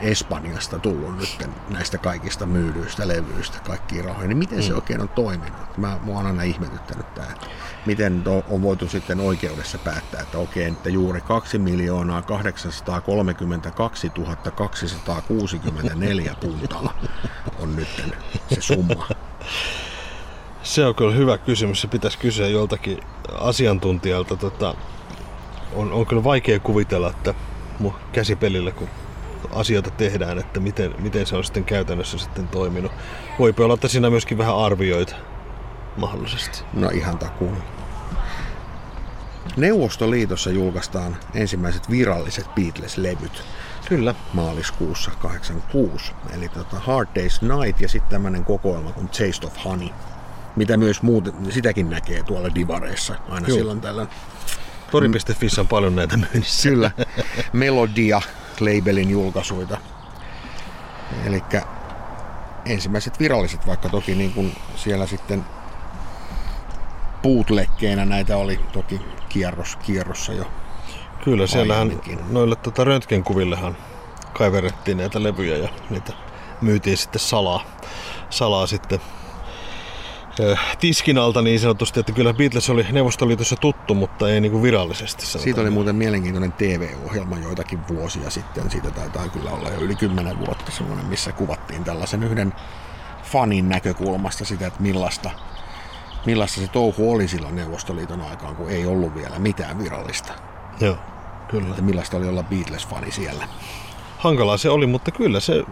Espanjasta 0.00 0.78
tullut 0.78 1.18
nyt 1.18 1.48
näistä 1.68 1.98
kaikista 1.98 2.46
myydyistä 2.46 3.08
levyistä 3.08 3.58
kaikkiin 3.66 4.04
rahoja, 4.04 4.28
niin 4.28 4.38
miten 4.38 4.58
mm. 4.58 4.62
se 4.62 4.74
oikein 4.74 5.00
on 5.00 5.08
toiminut? 5.08 5.78
Mä, 5.78 5.98
mua 6.02 6.18
on 6.20 6.26
aina 6.26 6.42
ihmetyttänyt 6.42 7.14
tämä, 7.14 7.26
miten 7.86 8.22
on 8.48 8.62
voitu 8.62 8.88
sitten 8.88 9.20
oikeudessa 9.20 9.78
päättää, 9.78 10.22
että 10.22 10.38
okei, 10.38 10.64
että 10.64 10.90
juuri 10.90 11.20
2 11.20 11.58
miljoonaa 11.58 12.22
832 12.22 14.10
264 14.56 16.34
puntaa 16.40 16.98
on 17.58 17.76
nyt 17.76 17.88
se 18.48 18.60
summa. 18.60 19.08
Se 20.62 20.86
on 20.86 20.94
kyllä 20.94 21.14
hyvä 21.14 21.38
kysymys. 21.38 21.80
Se 21.80 21.88
pitäisi 21.88 22.18
kysyä 22.18 22.48
joltakin 22.48 23.00
asiantuntijalta. 23.38 24.36
Tota, 24.36 24.74
on, 25.72 25.92
on 25.92 26.06
kyllä 26.06 26.24
vaikea 26.24 26.60
kuvitella, 26.60 27.10
että 27.10 27.34
käsipelillä, 28.12 28.70
kun 28.70 28.88
asioita 29.52 29.90
tehdään, 29.90 30.38
että 30.38 30.60
miten, 30.60 30.94
miten 30.98 31.26
se 31.26 31.36
on 31.36 31.44
sitten 31.44 31.64
käytännössä 31.64 32.18
sitten 32.18 32.48
toiminut. 32.48 32.92
Voi 33.38 33.54
olla, 33.58 33.74
että 33.74 33.88
siinä 33.88 34.10
myöskin 34.10 34.38
vähän 34.38 34.56
arvioita 34.56 35.14
mahdollisesti. 35.96 36.64
No 36.72 36.88
ihan 36.88 37.18
takuun. 37.18 37.56
Neuvostoliitossa 39.56 40.50
julkaistaan 40.50 41.16
ensimmäiset 41.34 41.90
viralliset 41.90 42.46
Beatles-levyt. 42.54 43.42
Kyllä. 43.88 44.14
Maaliskuussa 44.32 45.10
86. 45.18 46.12
Eli 46.36 46.48
tota 46.48 46.76
Hard 46.78 47.08
Day's 47.08 47.62
Night 47.62 47.80
ja 47.80 47.88
sitten 47.88 48.10
tämmöinen 48.10 48.44
kokoelma 48.44 48.92
kuin 48.92 49.08
Taste 49.08 49.46
of 49.46 49.64
Honey. 49.64 49.88
Mitä 50.56 50.76
myös 50.76 51.02
muuten, 51.02 51.34
sitäkin 51.50 51.90
näkee 51.90 52.22
tuolla 52.22 52.54
divareissa 52.54 53.14
aina 53.28 53.48
Joo. 53.48 53.58
silloin 53.58 53.80
tällöin. 53.80 54.08
Tori.fi 54.90 55.46
on 55.60 55.68
paljon 55.68 55.96
näitä 55.96 56.16
myynnissä. 56.16 56.68
Kyllä. 56.68 56.90
Melodia 57.52 58.22
labelin 58.60 59.10
julkaisuita. 59.10 59.78
Eli 61.26 61.42
ensimmäiset 62.66 63.20
viralliset, 63.20 63.66
vaikka 63.66 63.88
toki 63.88 64.14
niin 64.14 64.32
kuin 64.32 64.56
siellä 64.76 65.06
sitten 65.06 65.44
bootleggeinä 67.22 68.04
näitä 68.04 68.36
oli 68.36 68.60
toki 68.72 69.00
kierros, 69.28 69.76
kierrossa 69.76 70.32
jo. 70.32 70.44
Kyllä, 71.24 71.46
siellähän 71.46 72.00
noille 72.30 72.56
tota 72.56 72.84
röntgenkuvillehan 72.84 73.76
kaiverettiin 74.32 74.96
näitä 74.96 75.22
levyjä 75.22 75.56
ja 75.56 75.68
niitä 75.90 76.12
myytiin 76.60 76.96
sitten 76.96 77.20
salaa, 77.20 77.64
salaa 78.30 78.66
sitten 78.66 79.00
tiskin 80.80 81.18
alta 81.18 81.42
niin 81.42 81.60
sanotusti, 81.60 82.00
että 82.00 82.12
kyllä 82.12 82.34
Beatles 82.34 82.70
oli 82.70 82.86
Neuvostoliitossa 82.92 83.56
tuttu, 83.56 83.94
mutta 83.94 84.28
ei 84.28 84.40
niin 84.40 84.52
kuin 84.52 84.62
virallisesti. 84.62 85.26
Sanotaan. 85.26 85.44
Siitä 85.44 85.60
oli 85.60 85.70
muuten 85.70 85.96
mielenkiintoinen 85.96 86.52
TV-ohjelma 86.52 87.38
joitakin 87.38 87.88
vuosia 87.88 88.30
sitten. 88.30 88.70
Siitä 88.70 88.90
taitaa 88.90 89.28
kyllä 89.28 89.50
olla 89.50 89.68
jo 89.68 89.80
yli 89.80 89.94
kymmenen 89.94 90.38
vuotta 90.38 90.72
semmoinen, 90.72 91.06
missä 91.06 91.32
kuvattiin 91.32 91.84
tällaisen 91.84 92.22
yhden 92.22 92.52
fanin 93.22 93.68
näkökulmasta 93.68 94.44
sitä, 94.44 94.66
että 94.66 94.82
millaista, 94.82 95.30
millaista 96.26 96.60
se 96.60 96.68
touhu 96.68 97.12
oli 97.12 97.28
silloin 97.28 97.56
Neuvostoliiton 97.56 98.20
aikaan, 98.20 98.56
kun 98.56 98.70
ei 98.70 98.86
ollut 98.86 99.14
vielä 99.14 99.38
mitään 99.38 99.78
virallista. 99.78 100.32
Joo, 100.80 100.96
kyllä. 101.48 101.68
Että 101.68 101.82
millaista 101.82 102.16
oli 102.16 102.28
olla 102.28 102.42
Beatles-fani 102.42 103.12
siellä. 103.12 103.48
Hankalaa 104.18 104.56
se 104.56 104.70
oli, 104.70 104.86
mutta 104.86 105.10
kyllä 105.10 105.40
se 105.40 105.64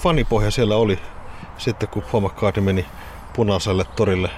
fanipohja 0.00 0.50
siellä 0.50 0.76
oli 0.76 0.98
sitten, 1.58 1.88
kun 1.88 2.02
Paul 2.12 2.28
McCartney 2.28 2.64
meni 2.64 2.86
punaiselle 3.38 3.84
torille 3.96 4.30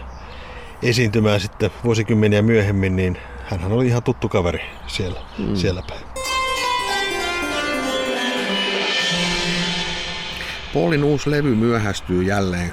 esiintymään 0.83 1.41
sitten 1.41 1.71
vuosikymmeniä 1.85 2.43
myöhemmin, 2.43 2.97
niin 2.97 3.19
hän 3.45 3.73
oli 3.73 3.87
ihan 3.87 4.03
tuttu 4.03 4.29
kaveri 4.29 4.61
siellä, 4.87 5.21
mm. 5.39 5.57
siellä 5.57 5.83
päin. 5.89 6.01
Paulin 10.75 11.05
uusi 11.05 11.31
levy 11.31 11.55
myöhästyy 11.55 12.23
jälleen. 12.23 12.73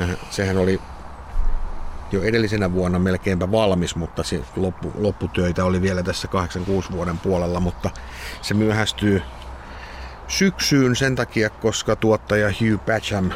Äh, 0.00 0.10
sehän 0.30 0.56
oli 0.56 0.80
jo 2.12 2.22
edellisenä 2.22 2.72
vuonna 2.72 2.98
melkeinpä 2.98 3.50
valmis, 3.50 3.96
mutta 3.96 4.22
se 4.22 4.40
loppu, 4.56 4.92
lopputöitä 4.94 5.64
oli 5.64 5.82
vielä 5.82 6.02
tässä 6.02 6.28
86 6.28 6.92
vuoden 6.92 7.18
puolella, 7.18 7.60
mutta 7.60 7.90
se 8.42 8.54
myöhästyy 8.54 9.22
syksyyn 10.26 10.96
sen 10.96 11.16
takia, 11.16 11.50
koska 11.50 11.96
tuottaja 11.96 12.48
Hugh 12.48 12.84
Patcham 12.86 13.30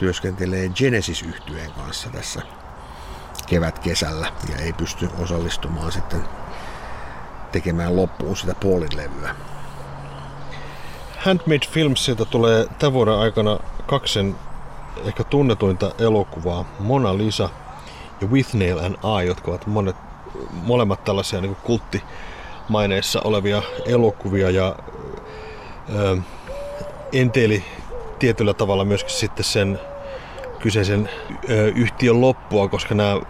työskentelee 0.00 0.68
genesis 0.68 1.22
yhtyeen 1.22 1.70
kanssa 1.72 2.10
tässä 2.10 2.42
kevät-kesällä 3.46 4.32
ja 4.48 4.56
ei 4.56 4.72
pysty 4.72 5.08
osallistumaan 5.18 5.92
sitten 5.92 6.20
tekemään 7.52 7.96
loppuun 7.96 8.36
sitä 8.36 8.54
Paulin 8.54 8.96
levyä. 8.96 9.34
Handmade 11.18 11.66
Filmsilta 11.70 12.24
tulee 12.24 12.66
tämän 12.78 12.92
vuoden 12.92 13.14
aikana 13.14 13.58
kaksen 13.86 14.36
ehkä 15.04 15.24
tunnetuinta 15.24 15.92
elokuvaa, 15.98 16.64
Mona 16.78 17.18
Lisa 17.18 17.48
ja 18.20 18.26
With 18.26 18.54
Nail 18.54 18.78
and 18.78 18.94
I, 19.22 19.26
jotka 19.26 19.50
ovat 19.50 19.66
monet, 19.66 19.96
molemmat 20.52 21.04
tällaisia 21.04 21.40
niin 21.40 21.56
kulttimaineissa 21.56 23.20
olevia 23.24 23.62
elokuvia 23.86 24.50
ja 24.50 24.76
ö, 25.94 26.16
enteili 27.12 27.64
tietyllä 28.18 28.54
tavalla 28.54 28.84
myöskin 28.84 29.14
sitten 29.14 29.44
sen 29.44 29.80
kyseisen 30.60 31.10
yhtiön 31.74 32.20
loppua, 32.20 32.68
koska 32.68 32.94
nämä 32.94 33.20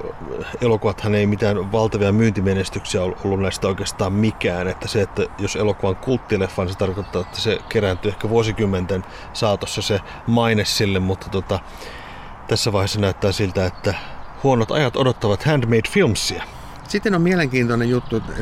elokuvathan 0.61 1.14
ei 1.14 1.27
mitään 1.27 1.73
valtavia 1.73 2.12
myyntimenestyksiä 2.12 3.03
ollut 3.03 3.40
näistä 3.40 3.69
oikeastaan 3.69 4.12
mikään. 4.12 4.69
Että 4.69 4.88
se, 4.88 5.03
että 5.03 5.27
jos 5.38 5.57
elokuva 5.57 5.88
on 5.88 5.97
kulttileffa, 5.97 6.62
niin 6.62 6.73
se 6.73 6.79
tarkoittaa, 6.79 7.23
että 7.23 7.40
se 7.40 7.59
kerääntyy 7.69 8.09
ehkä 8.09 8.29
vuosikymmenten 8.29 9.05
saatossa 9.33 9.83
se 9.83 10.01
maine 10.27 10.64
sille, 10.64 10.99
mutta 10.99 11.29
tota, 11.29 11.61
tässä 12.49 12.73
vaiheessa 12.73 13.01
näyttää 13.01 13.33
siltä, 13.33 13.66
että 13.66 13.95
huonot 14.43 14.71
ajat 14.71 14.97
odottavat 14.97 15.45
Handmade 15.45 15.88
Filmsia. 15.90 16.45
Sitten 16.88 17.14
on 17.14 17.23
mielenkiintoinen 17.23 17.90
juttu, 17.90 18.16
että 18.16 18.33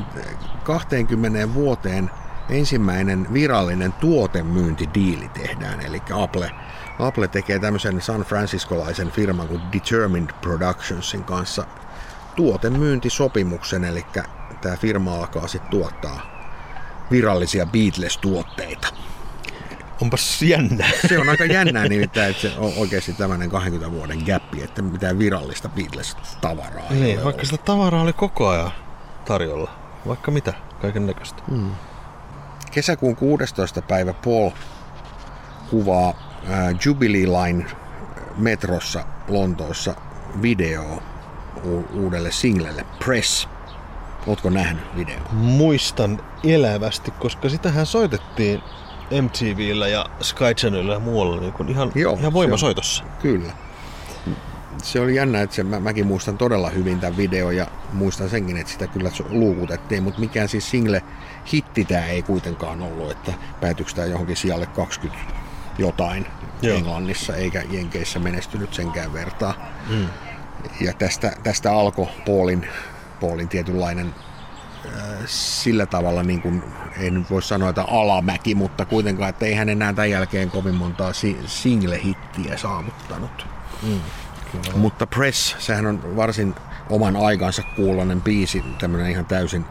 20 0.62 1.54
vuoteen 1.54 2.10
ensimmäinen 2.50 3.26
virallinen 3.32 3.92
tuotemyyntidiili 3.92 5.28
tehdään, 5.28 5.80
eli 5.80 6.02
Apple 6.14 6.50
Apple 6.98 7.28
tekee 7.28 7.58
tämmöisen 7.58 8.00
San 8.00 8.20
Franciscolaisen 8.20 9.10
firman 9.10 9.48
kuin 9.48 9.60
Determined 9.72 10.30
Productionsin 10.40 11.24
kanssa 11.24 11.64
tuotemyyntisopimuksen, 12.36 13.84
eli 13.84 14.06
tämä 14.60 14.76
firma 14.76 15.14
alkaa 15.14 15.48
sitten 15.48 15.70
tuottaa 15.70 16.38
virallisia 17.10 17.66
Beatles-tuotteita. 17.66 18.88
Onpas 20.02 20.42
jännä. 20.42 20.86
Se 21.08 21.18
on 21.18 21.28
aika 21.28 21.44
jännää 21.44 21.88
nimittäin, 21.88 22.30
että 22.30 22.42
se 22.42 22.58
on 22.58 22.72
oikeasti 22.76 23.12
tämmöinen 23.12 23.50
20 23.50 23.96
vuoden 23.96 24.18
gappi, 24.26 24.62
että 24.62 24.82
mitään 24.82 25.18
virallista 25.18 25.68
Beatles-tavaraa 25.68 26.90
ei 26.90 27.00
Niin, 27.00 27.24
vaikka 27.24 27.44
sitä 27.44 27.56
tavaraa 27.64 28.02
oli 28.02 28.12
koko 28.12 28.48
ajan 28.48 28.70
tarjolla. 29.24 29.70
Vaikka 30.06 30.30
mitä, 30.30 30.52
kaiken 30.80 31.06
näköistä. 31.06 31.42
Hmm. 31.50 31.70
Kesäkuun 32.70 33.16
16. 33.16 33.82
päivä 33.82 34.12
Paul 34.12 34.50
kuvaa 35.70 36.27
Jubilee 36.84 37.26
Line 37.26 37.66
metrossa 38.36 39.04
Lontoossa 39.28 39.94
video 40.42 41.02
uudelle 41.94 42.32
singlelle 42.32 42.86
Press. 43.04 43.48
Ootko 44.26 44.50
nähnyt 44.50 44.84
video? 44.96 45.16
Muistan 45.32 46.20
elävästi, 46.44 47.10
koska 47.10 47.48
sitähän 47.48 47.86
soitettiin 47.86 48.62
MTVllä 49.22 49.88
ja 49.88 50.06
Sky 50.20 50.54
Channelilla 50.56 50.92
ja 50.92 51.00
muualla 51.00 51.40
niin 51.40 51.52
kuin 51.52 51.68
ihan, 51.68 51.92
Joo, 51.94 52.16
ihan 52.20 52.32
voimasoitossa. 52.32 53.04
On, 53.04 53.10
kyllä. 53.22 53.52
Se 54.82 55.00
oli 55.00 55.14
jännä, 55.14 55.42
että 55.42 55.56
se, 55.56 55.62
mä, 55.62 55.80
mäkin 55.80 56.06
muistan 56.06 56.38
todella 56.38 56.70
hyvin 56.70 57.00
tämän 57.00 57.16
video 57.16 57.50
ja 57.50 57.66
muistan 57.92 58.30
senkin, 58.30 58.56
että 58.56 58.72
sitä 58.72 58.86
kyllä 58.86 59.10
luukutettiin, 59.28 60.02
mutta 60.02 60.20
mikään 60.20 60.48
siis 60.48 60.70
single 60.70 61.02
hitti 61.52 61.84
tämä 61.84 62.06
ei 62.06 62.22
kuitenkaan 62.22 62.82
ollut, 62.82 63.10
että 63.10 63.32
päätyykö 63.60 63.92
tämä 63.94 64.06
johonkin 64.06 64.36
sijalle 64.36 64.66
20 64.66 65.47
jotain 65.78 66.26
Joo. 66.62 66.76
Englannissa 66.76 67.36
eikä 67.36 67.62
Jenkeissä 67.70 68.18
menestynyt 68.18 68.74
senkään 68.74 69.12
vertaa. 69.12 69.54
Mm. 69.88 70.06
Ja 70.80 70.92
tästä, 70.92 71.32
tästä 71.42 71.72
alkoi 71.72 72.08
Paulin, 72.26 72.68
Paulin 73.20 73.48
tietynlainen 73.48 74.14
äh, 74.86 74.92
sillä 75.26 75.86
tavalla, 75.86 76.22
niin 76.22 76.42
kuin, 76.42 76.62
nyt 77.10 77.30
voi 77.30 77.42
sanoa, 77.42 77.68
että 77.68 77.82
alamäki, 77.82 78.54
mutta 78.54 78.84
kuitenkaan, 78.84 79.30
että 79.30 79.46
ei 79.46 79.54
hän 79.54 79.68
enää 79.68 79.92
tämän 79.92 80.10
jälkeen 80.10 80.50
kovin 80.50 80.74
montaa 80.74 81.12
single-hittiä 81.46 82.56
saavuttanut. 82.56 83.46
Mm, 83.82 84.00
Mutta 84.74 85.06
Press, 85.06 85.56
sehän 85.58 85.86
on 85.86 86.16
varsin 86.16 86.54
oman 86.90 87.16
aikansa 87.16 87.62
kuulonen 87.76 88.22
biisi, 88.22 88.64
tämmöinen 88.78 89.10
ihan 89.10 89.26
täysin 89.26 89.64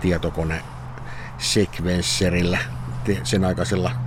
tietokone 0.00 0.62
sekvensserillä, 1.38 2.58
sen 3.22 3.44
aikaisella 3.44 4.05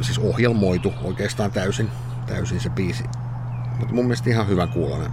siis 0.00 0.18
ohjelmoitu 0.18 0.92
oikeastaan 1.02 1.50
täysin, 1.52 1.90
täysin 2.26 2.60
se 2.60 2.70
biisi. 2.70 3.04
Mutta 3.78 3.94
mun 3.94 4.04
mielestä 4.04 4.30
ihan 4.30 4.48
hyvän 4.48 4.68
kuulonen. 4.68 5.10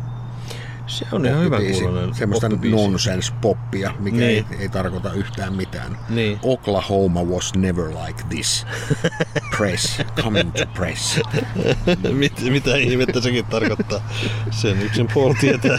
Se 0.88 1.06
on 1.12 1.26
ihan 1.26 1.44
hyvä 1.44 1.58
kuulonen 1.72 2.16
Semmoista 2.16 2.48
nonsense-poppia, 2.50 3.94
mikä 4.00 4.18
niin. 4.18 4.46
ei, 4.52 4.60
ei 4.60 4.70
tarkoita 4.70 5.14
yhtään 5.14 5.54
mitään. 5.54 5.98
Niin. 6.10 6.40
Oklahoma 6.44 7.24
was 7.24 7.56
never 7.56 7.86
like 7.90 8.24
this. 8.30 8.66
press, 9.58 10.02
coming 10.24 10.52
to 10.52 10.66
press. 10.74 11.20
Mit, 12.12 12.42
mitä 12.50 12.76
ihmettä 12.76 13.22
sekin 13.22 13.46
tarkoittaa? 13.46 14.10
Sen 14.52 14.82
yksin 14.82 15.08
Paul 15.14 15.34
tietää. 15.34 15.78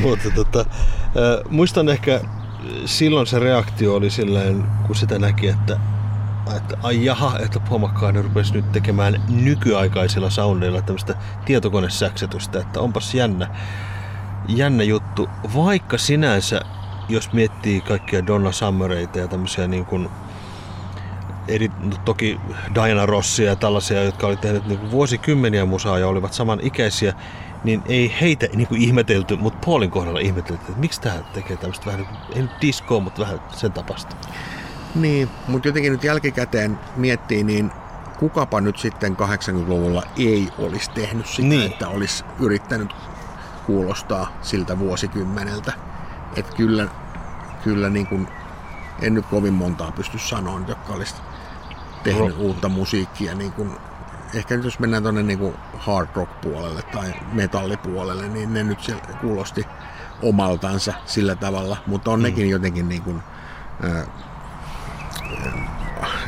Mutta 0.00 0.30
tota, 0.30 0.60
äh, 0.60 1.50
muistan 1.50 1.88
ehkä 1.88 2.20
silloin 2.84 3.26
se 3.26 3.38
reaktio 3.38 3.94
oli 3.94 4.10
silleen, 4.10 4.64
kun 4.86 4.96
sitä 4.96 5.18
näki, 5.18 5.48
että 5.48 5.78
että 6.56 6.76
ai 6.82 7.04
jaha, 7.04 7.38
että 7.38 7.60
McCartney 7.78 8.22
rupesi 8.22 8.52
nyt 8.52 8.72
tekemään 8.72 9.22
nykyaikaisilla 9.28 10.30
soundeilla 10.30 10.82
tämmöistä 10.82 11.14
tietokonesäksetystä, 11.44 12.60
että 12.60 12.80
onpas 12.80 13.14
jännä, 13.14 13.48
jännä 14.48 14.82
juttu. 14.82 15.28
Vaikka 15.54 15.98
sinänsä, 15.98 16.60
jos 17.08 17.32
miettii 17.32 17.80
kaikkia 17.80 18.26
Donna 18.26 18.52
Summereita 18.52 19.18
ja 19.18 19.28
tämmöisiä 19.28 19.66
niin 19.66 19.86
kuin 19.86 20.08
eri, 21.48 21.70
no 21.78 21.96
toki 22.04 22.40
Diana 22.74 23.06
Rossia 23.06 23.46
ja 23.46 23.56
tällaisia, 23.56 24.02
jotka 24.02 24.26
oli 24.26 24.36
tehnyt 24.36 24.66
niin 24.66 24.78
kuin 24.78 24.90
vuosikymmeniä 24.90 25.64
musaa 25.64 25.98
ja 25.98 26.08
olivat 26.08 26.32
samanikäisiä, 26.32 27.14
niin 27.64 27.82
ei 27.86 28.14
heitä 28.20 28.46
niin 28.54 28.68
kuin 28.68 28.82
ihmetelty, 28.82 29.36
mutta 29.36 29.66
Paulin 29.66 29.90
kohdalla 29.90 30.20
ihmetelty, 30.20 30.62
että 30.68 30.80
miksi 30.80 31.00
tämä 31.00 31.14
tekee 31.32 31.56
tämmöistä 31.56 31.86
vähän, 31.86 32.00
niin 32.00 32.36
ei 32.36 32.42
nyt 32.42 32.60
diskoa, 32.60 33.00
mutta 33.00 33.22
vähän 33.22 33.40
sen 33.52 33.72
tapasta. 33.72 34.16
Niin, 34.94 35.30
mutta 35.48 35.68
jotenkin 35.68 35.92
nyt 35.92 36.04
jälkikäteen 36.04 36.78
miettii, 36.96 37.44
niin 37.44 37.70
kukapa 38.18 38.60
nyt 38.60 38.78
sitten 38.78 39.16
80-luvulla 39.16 40.02
ei 40.16 40.48
olisi 40.58 40.90
tehnyt 40.90 41.26
sitä, 41.26 41.48
niin. 41.48 41.72
että 41.72 41.88
olisi 41.88 42.24
yrittänyt 42.40 42.92
kuulostaa 43.66 44.32
siltä 44.42 44.78
vuosikymmeneltä. 44.78 45.72
Että 46.36 46.56
kyllä, 46.56 46.88
kyllä 47.64 47.90
niin 47.90 48.06
kuin, 48.06 48.28
en 49.02 49.14
nyt 49.14 49.26
kovin 49.26 49.54
montaa 49.54 49.92
pysty 49.92 50.18
sanoa, 50.18 50.60
jotka 50.68 50.92
olisi 50.92 51.14
tehnyt 52.02 52.28
Rock. 52.28 52.40
uutta 52.40 52.68
musiikkia. 52.68 53.34
Niin 53.34 53.52
kuin, 53.52 53.76
ehkä 54.34 54.56
nyt 54.56 54.64
jos 54.64 54.78
mennään 54.78 55.02
tuonne 55.02 55.22
niin 55.22 55.54
hard 55.78 56.08
rock 56.14 56.40
puolelle 56.40 56.82
tai 56.82 57.14
metallipuolelle, 57.32 58.28
niin 58.28 58.54
ne 58.54 58.62
nyt 58.62 58.78
kuulosti 59.20 59.66
omaltansa 60.22 60.94
sillä 61.06 61.34
tavalla, 61.34 61.76
mutta 61.86 62.10
on 62.10 62.18
mm. 62.18 62.22
nekin 62.22 62.50
jotenkin 62.50 62.88
niin 62.88 63.02
kuin, 63.02 63.22
äh, 63.84 64.06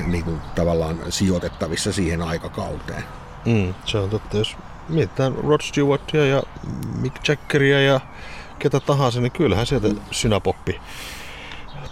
niin 0.06 0.24
kuin 0.24 0.40
tavallaan 0.54 0.98
sijoitettavissa 1.08 1.92
siihen 1.92 2.22
aikakauteen. 2.22 3.04
Mm, 3.46 3.74
se 3.84 3.98
on 3.98 4.10
totta. 4.10 4.36
Jos 4.36 4.56
mietitään 4.88 5.34
Rod 5.34 5.60
Stewartia 5.60 6.26
ja 6.26 6.42
Mick 7.00 7.28
Jaggeria 7.28 7.80
ja 7.80 8.00
ketä 8.58 8.80
tahansa, 8.80 9.20
niin 9.20 9.32
kyllähän 9.32 9.66
sieltä 9.66 9.88
synapoppi 10.10 10.80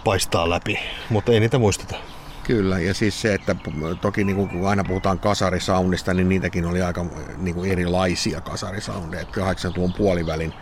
paistaa 0.03 0.49
läpi, 0.49 0.79
mutta 1.09 1.31
ei 1.31 1.39
niitä 1.39 1.59
muisteta. 1.59 1.95
Kyllä, 2.43 2.79
ja 2.79 2.93
siis 2.93 3.21
se, 3.21 3.33
että 3.33 3.55
toki 4.01 4.23
niin 4.23 4.35
kun 4.35 4.69
aina 4.69 4.83
puhutaan 4.83 5.19
kasarisoundista, 5.19 6.13
niin 6.13 6.29
niitäkin 6.29 6.65
oli 6.65 6.81
aika 6.81 7.05
niin 7.37 7.55
kuin 7.55 7.71
erilaisia 7.71 8.41
kasarisoundeja. 8.41 9.23
80-luvun 9.23 9.93
puolivälin 9.93 10.53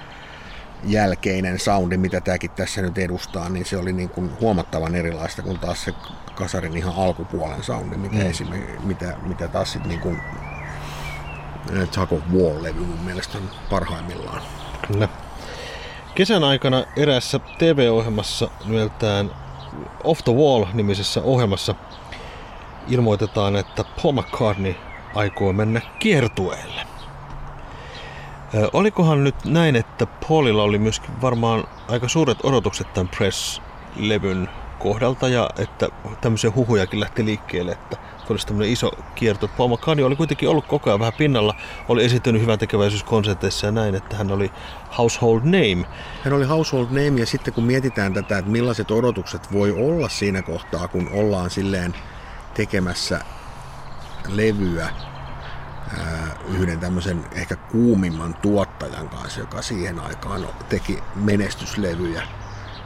jälkeinen 0.84 1.60
soundi, 1.60 1.98
mitä 1.98 2.22
tämäkin 2.22 2.52
tässä 2.52 2.82
nyt 2.82 2.98
edustaa, 2.98 3.50
niin 3.50 3.66
se 3.66 3.78
oli 3.78 3.94
niin 3.94 4.10
kuin 4.10 4.32
huomattavan 4.42 4.96
erilaista 4.96 5.42
kuin 5.42 5.60
taas 5.60 5.84
se 5.84 5.94
kasarin 6.40 6.78
ihan 6.78 6.94
alkupuolen 6.98 7.64
soundi, 7.64 7.98
mitä, 7.98 8.16
mm. 8.16 8.30
esimerkiksi, 8.30 8.86
mitä, 8.86 9.16
mitä 9.24 9.48
taas 9.48 9.72
sitten 9.72 9.90
niin 9.90 10.02
kuin 10.02 10.22
Tug 11.96 12.14
of 12.14 12.24
War-levy 12.34 12.80
mun 12.80 13.00
mielestä 13.06 13.38
on 13.38 13.50
parhaimmillaan. 13.70 14.42
Kyllä. 14.88 15.10
Kesän 16.16 16.44
aikana 16.44 16.84
eräässä 16.98 17.40
TV-ohjelmassa 17.58 18.50
nimeltään 18.66 19.32
Off 20.04 20.24
the 20.24 20.34
Wall-nimisessä 20.34 21.22
ohjelmassa 21.22 21.76
ilmoitetaan, 22.88 23.56
että 23.56 23.84
Paul 23.84 24.14
McCartney 24.14 24.76
aikoo 25.16 25.54
mennä 25.54 25.82
kiertueelle. 26.00 26.82
Olikohan 28.74 29.24
nyt 29.24 29.46
näin, 29.46 29.76
että 29.76 30.06
Paulilla 30.06 30.64
oli 30.64 30.78
myöskin 30.78 31.22
varmaan 31.22 31.64
aika 31.88 32.08
suuret 32.08 32.38
odotukset 32.44 32.94
tämän 32.94 33.10
Press-levyn 33.18 34.50
kohdalta 34.80 35.28
ja 35.28 35.50
että 35.58 35.90
tämmöisiä 36.22 36.52
huhujakin 36.56 37.00
lähti 37.00 37.26
liikkeelle, 37.26 37.72
että 37.72 37.98
olisi 38.30 38.48
tämmöinen 38.48 38.74
iso 38.74 38.92
kierto. 39.16 39.48
Paul 39.48 39.70
McCartney 39.70 40.06
oli 40.06 40.16
kuitenkin 40.16 40.50
ollut 40.50 40.68
koko 40.68 40.90
ajan 40.90 41.00
vähän 41.00 41.14
pinnalla, 41.14 41.56
oli 41.90 42.06
esittänyt 42.06 42.42
hyvän 42.42 42.60
tekeväisyyskonserteissa 42.60 43.66
ja 43.66 43.72
näin, 43.72 43.96
että 43.96 44.18
hän 44.18 44.32
oli 44.32 44.52
household 44.98 45.42
name. 45.44 45.86
Hän 46.24 46.34
oli 46.34 46.46
household 46.46 46.88
name 46.88 47.20
ja 47.20 47.26
sitten 47.26 47.54
kun 47.54 47.64
mietitään 47.64 48.14
tätä, 48.14 48.38
että 48.38 48.52
millaiset 48.52 48.92
odotukset 48.92 49.54
voi 49.54 49.72
olla 49.72 50.10
siinä 50.10 50.42
kohtaa, 50.42 50.88
kun 50.88 51.10
ollaan 51.14 51.50
silleen 51.50 51.96
tekemässä 52.54 53.20
levyä 54.28 54.90
yhden 56.58 56.80
tämmöisen 56.80 57.26
ehkä 57.32 57.56
kuumimman 57.56 58.34
tuottajan 58.34 59.10
kanssa, 59.10 59.40
joka 59.40 59.62
siihen 59.62 60.00
aikaan 60.00 60.48
teki 60.70 61.04
menestyslevyjä. 61.16 62.24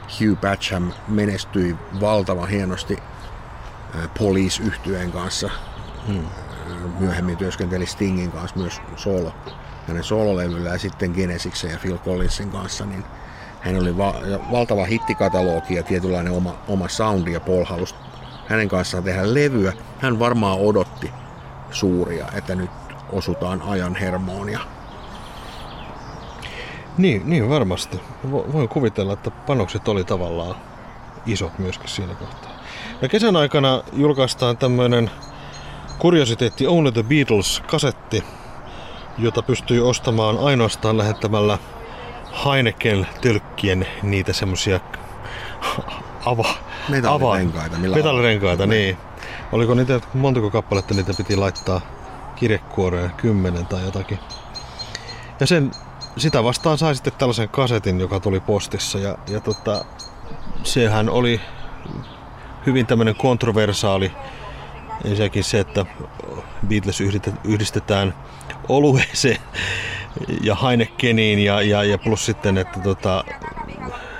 Hugh 0.08 0.40
Batcham 0.40 0.92
menestyi 1.08 1.76
valtavan 2.00 2.48
hienosti 2.48 2.98
police 4.18 4.62
yhtyeen 4.62 5.12
kanssa. 5.12 5.50
Hmm. 6.06 6.24
Myöhemmin 6.98 7.36
työskenteli 7.36 7.86
Stingin 7.86 8.32
kanssa 8.32 8.58
myös 8.58 8.80
solo, 8.96 9.32
hänen 9.88 10.04
sololevyllä 10.04 10.70
ja 10.70 10.78
sitten 10.78 11.10
Genesiksen 11.10 11.70
ja 11.70 11.78
Phil 11.78 11.98
Collinsin 11.98 12.50
kanssa, 12.50 12.84
niin 12.84 13.04
hän 13.60 13.78
oli 13.78 13.96
va- 13.96 14.14
valtava 14.50 14.84
hittikatalogi 14.84 15.74
ja 15.74 15.82
tietynlainen 15.82 16.32
oma, 16.32 16.54
oma 16.68 16.88
soundi 16.88 17.32
ja 17.32 17.40
Paul 17.40 17.64
halusi 17.64 17.94
hänen 18.46 18.68
kanssaan 18.68 19.04
tehdä 19.04 19.34
levyä. 19.34 19.72
Hän 19.98 20.18
varmaan 20.18 20.58
odotti 20.58 21.10
suuria, 21.70 22.28
että 22.34 22.54
nyt 22.54 22.70
osutaan 23.12 23.62
ajan 23.62 23.96
hermoon. 23.96 24.48
Ja... 24.48 24.60
Niin, 26.98 27.22
niin 27.24 27.48
varmasti. 27.48 28.00
Voin 28.30 28.68
kuvitella, 28.68 29.12
että 29.12 29.30
panokset 29.30 29.88
oli 29.88 30.04
tavallaan 30.04 30.56
isot 31.26 31.58
myöskin 31.58 31.88
siinä 31.88 32.14
kohtaa. 32.14 32.50
Ja 33.02 33.08
kesän 33.08 33.36
aikana 33.36 33.82
julkaistaan 33.92 34.56
tämmöinen 34.56 35.10
kuriositeetti 35.98 36.66
Only 36.66 36.92
the 36.92 37.02
Beatles-kasetti, 37.02 38.24
jota 39.18 39.42
pystyy 39.42 39.88
ostamaan 39.88 40.38
ainoastaan 40.38 40.98
lähettämällä 40.98 41.58
Heineken 42.44 43.06
tölkkien 43.20 43.86
niitä 44.02 44.32
semmosia 44.32 44.80
ava, 46.26 46.54
metallirenkaita. 46.88 47.76
Ava, 47.76 47.96
metallirenkaita, 47.96 48.66
niin. 48.66 48.96
Oliko 49.52 49.74
niitä, 49.74 50.00
montako 50.14 50.50
kappaletta 50.50 50.94
niitä 50.94 51.12
piti 51.16 51.36
laittaa 51.36 51.80
kirjekuoreen, 52.36 53.10
kymmenen 53.10 53.66
tai 53.66 53.82
jotakin. 53.84 54.18
Ja 55.40 55.46
sen, 55.46 55.70
sitä 56.16 56.44
vastaan 56.44 56.78
sai 56.78 56.94
sitten 56.94 57.12
tällaisen 57.18 57.48
kasetin, 57.48 58.00
joka 58.00 58.20
tuli 58.20 58.40
postissa 58.40 58.98
ja, 58.98 59.18
ja 59.28 59.40
tota, 59.40 59.84
sehän 60.62 61.08
oli 61.08 61.40
hyvin 62.66 62.86
tämmöinen 62.86 63.14
kontroversaali. 63.14 64.12
Ensinnäkin 65.04 65.44
se, 65.44 65.60
että 65.60 65.86
Beatles 66.68 67.00
yhdistetään 67.44 68.14
olueeseen 68.68 69.40
ja 70.42 70.54
Heinekeniin 70.54 71.38
ja, 71.38 71.62
ja, 71.62 71.84
ja 71.84 71.98
plus 71.98 72.26
sitten, 72.26 72.58
että 72.58 72.80
tota, 72.80 73.24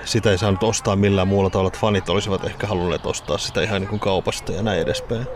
sitä 0.05 0.31
ei 0.31 0.39
saanut 0.39 0.63
ostaa 0.63 0.97
millään 0.97 1.29
muulla 1.29 1.51
tavalla, 1.51 1.69
että 1.69 1.81
fanit 1.81 2.09
olisivat 2.09 2.45
ehkä 2.45 2.67
halunneet 2.67 3.07
ostaa 3.07 3.39
sitä 3.39 3.63
ihan 3.63 3.81
niin 3.81 3.89
kuin 3.89 4.01
kaupasta 4.01 4.53
ja 4.53 4.63
näin 4.63 4.81
edespäin. 4.81 5.27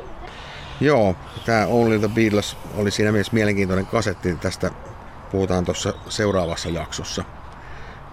Joo, 0.80 1.16
tämä 1.46 1.66
Only 1.66 1.98
the 1.98 2.08
Beatles 2.08 2.56
oli 2.76 2.90
siinä 2.90 3.12
mielessä 3.12 3.32
mielenkiintoinen 3.34 3.86
kasetti. 3.86 4.34
Tästä 4.34 4.70
puhutaan 5.30 5.64
tuossa 5.64 5.94
seuraavassa 6.08 6.68
jaksossa 6.68 7.24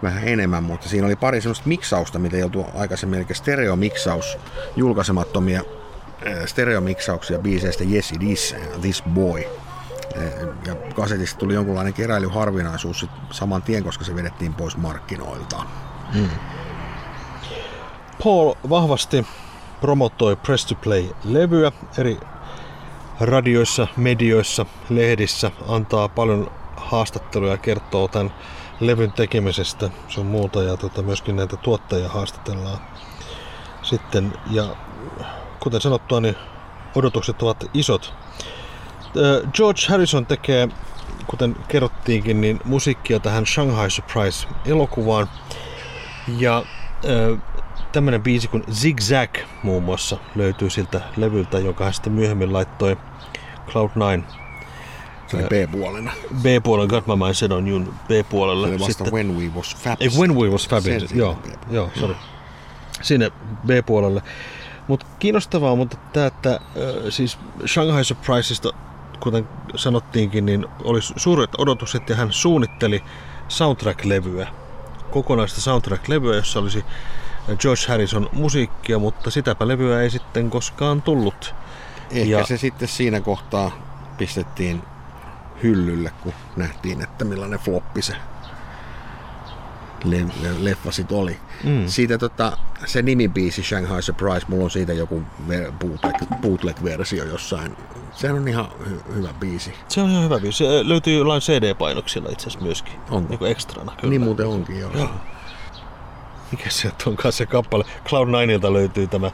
vähän 0.03 0.27
enemmän, 0.27 0.63
mutta 0.63 0.89
siinä 0.89 1.07
oli 1.07 1.15
pari 1.15 1.41
semmoista 1.41 1.67
miksausta, 1.67 2.19
mitä 2.19 2.37
oltu 2.43 2.65
aikaisemmin, 2.75 3.19
eli 3.19 3.35
stereomiksaus, 3.35 4.37
julkaisemattomia 4.75 5.61
stereomiksauksia 6.45 7.39
biiseistä 7.39 7.83
Yes 7.83 8.11
It 8.11 8.23
Is, 8.23 8.55
This 8.81 9.03
Boy. 9.09 9.43
Ja 10.65 10.75
kasetista 10.95 11.39
tuli 11.39 11.53
jonkunlainen 11.53 11.93
keräilyharvinaisuus 11.93 13.05
saman 13.31 13.61
tien, 13.61 13.83
koska 13.83 14.05
se 14.05 14.15
vedettiin 14.15 14.53
pois 14.53 14.77
markkinoilta. 14.77 15.63
Hmm. 16.13 16.29
Paul 18.23 18.53
vahvasti 18.69 19.25
promotoi 19.81 20.35
Press 20.35 20.65
to 20.65 20.75
Play-levyä 20.75 21.71
eri 21.97 22.17
radioissa, 23.19 23.87
medioissa, 23.97 24.65
lehdissä, 24.89 25.51
antaa 25.67 26.09
paljon 26.09 26.51
haastatteluja 26.85 27.51
ja 27.51 27.57
kertoo 27.57 28.07
tämän 28.07 28.33
levyn 28.79 29.11
tekemisestä 29.11 29.89
sun 30.07 30.25
muuta 30.25 30.63
ja 30.63 30.77
tota, 30.77 31.01
myöskin 31.01 31.35
näitä 31.35 31.57
tuottajia 31.57 32.09
haastatellaan 32.09 32.77
sitten. 33.81 34.33
Ja 34.51 34.75
kuten 35.59 35.81
sanottua, 35.81 36.21
niin 36.21 36.35
odotukset 36.95 37.41
ovat 37.41 37.65
isot. 37.73 38.13
George 39.53 39.81
Harrison 39.89 40.25
tekee, 40.25 40.69
kuten 41.27 41.55
kerrottiinkin, 41.67 42.41
niin 42.41 42.59
musiikkia 42.65 43.19
tähän 43.19 43.45
Shanghai 43.45 43.89
Surprise-elokuvaan. 43.91 45.29
Ja 46.37 46.63
tämmönen 47.91 48.23
biisi 48.23 48.47
kuin 48.47 48.63
Zigzag 48.73 49.37
muun 49.63 49.83
muassa 49.83 50.17
löytyy 50.35 50.69
siltä 50.69 51.01
levyltä, 51.17 51.59
jonka 51.59 51.83
hän 51.83 51.93
sitten 51.93 52.13
myöhemmin 52.13 52.53
laittoi 52.53 52.97
Cloud9 53.67 54.44
oli 55.35 55.43
B-puolena. 55.43 56.11
B-puolella, 56.41 56.87
Got 56.87 57.07
My 57.07 57.15
Mind 57.15 57.33
Set 57.33 57.51
On 57.51 57.67
You 57.67 57.79
B-puolella. 58.07 58.67
Se 58.67 58.73
oli 58.73 58.79
vasta 58.79 58.93
Sitten, 58.93 59.13
When 59.13 59.37
We 59.37 59.51
Was 59.55 59.75
Fab. 59.75 60.01
Ei, 60.01 60.09
When 60.17 60.35
We 60.35 60.47
Was 60.49 60.69
Fab, 60.69 60.83
joo, 61.13 61.39
joo, 61.69 61.89
sorry. 61.99 62.15
Sinne 63.01 63.31
B-puolelle. 63.67 64.21
Mutta 64.87 65.05
kiinnostavaa, 65.19 65.75
mutta 65.75 65.97
tämä, 66.13 66.25
että 66.25 66.51
äh, 66.51 66.59
siis 67.09 67.37
Shanghai 67.65 68.03
Surprisesta, 68.03 68.73
kuten 69.19 69.47
sanottiinkin, 69.75 70.45
niin 70.45 70.65
oli 70.83 70.99
suuret 71.01 71.49
odotukset 71.57 72.09
ja 72.09 72.15
hän 72.15 72.33
suunnitteli 72.33 73.03
soundtrack-levyä, 73.47 74.47
kokonaista 75.11 75.61
soundtrack-levyä, 75.61 76.35
jossa 76.35 76.59
olisi 76.59 76.85
George 77.57 77.81
Harrison 77.87 78.29
musiikkia, 78.33 78.99
mutta 78.99 79.31
sitäpä 79.31 79.67
levyä 79.67 80.01
ei 80.01 80.09
sitten 80.09 80.49
koskaan 80.49 81.01
tullut. 81.01 81.55
Ehkä 82.11 82.29
ja... 82.29 82.45
se 82.45 82.57
sitten 82.57 82.87
siinä 82.87 83.21
kohtaa 83.21 83.71
pistettiin 84.17 84.81
hyllylle, 85.63 86.11
kun 86.23 86.33
nähtiin, 86.55 87.01
että 87.03 87.25
millainen 87.25 87.59
floppi 87.59 88.01
se 88.01 88.13
le- 90.03 90.25
leffa 90.59 90.91
sit 90.91 91.11
oli. 91.11 91.37
Mm. 91.63 91.87
Siitä 91.87 92.17
tota, 92.17 92.57
se 92.85 93.01
nimibiisi 93.01 93.63
Shanghai 93.63 94.01
Surprise, 94.03 94.45
mulla 94.49 94.63
on 94.63 94.71
siitä 94.71 94.93
joku 94.93 95.23
bootleg, 95.79 96.15
bootleg-versio 96.41 97.23
jossain. 97.25 97.77
Se 98.13 98.31
on 98.31 98.47
ihan 98.47 98.65
hy- 98.83 99.13
hyvä 99.15 99.33
biisi. 99.39 99.73
Se 99.87 100.01
on 100.01 100.09
ihan 100.09 100.23
hyvä 100.23 100.39
biisi. 100.39 100.57
Se 100.57 100.87
löytyy 100.89 101.17
jollain 101.17 101.41
CD-painoksilla 101.41 102.29
itse 102.31 102.47
asiassa 102.47 102.65
myöskin. 102.65 102.93
Onko? 103.09 103.37
Niin 103.39 103.51
ekstrana 103.51 103.91
kyllä. 103.97 104.09
Niin 104.09 104.21
muuten 104.21 104.47
onkin, 104.47 104.79
joo. 104.79 104.91
Joo. 104.93 105.09
Mikä 106.57 106.69
se 106.69 106.91
onkaan 107.05 107.33
se 107.33 107.45
kappale? 107.45 107.83
Cloud9ilta 107.83 108.73
löytyy 108.73 109.07
tämä 109.07 109.31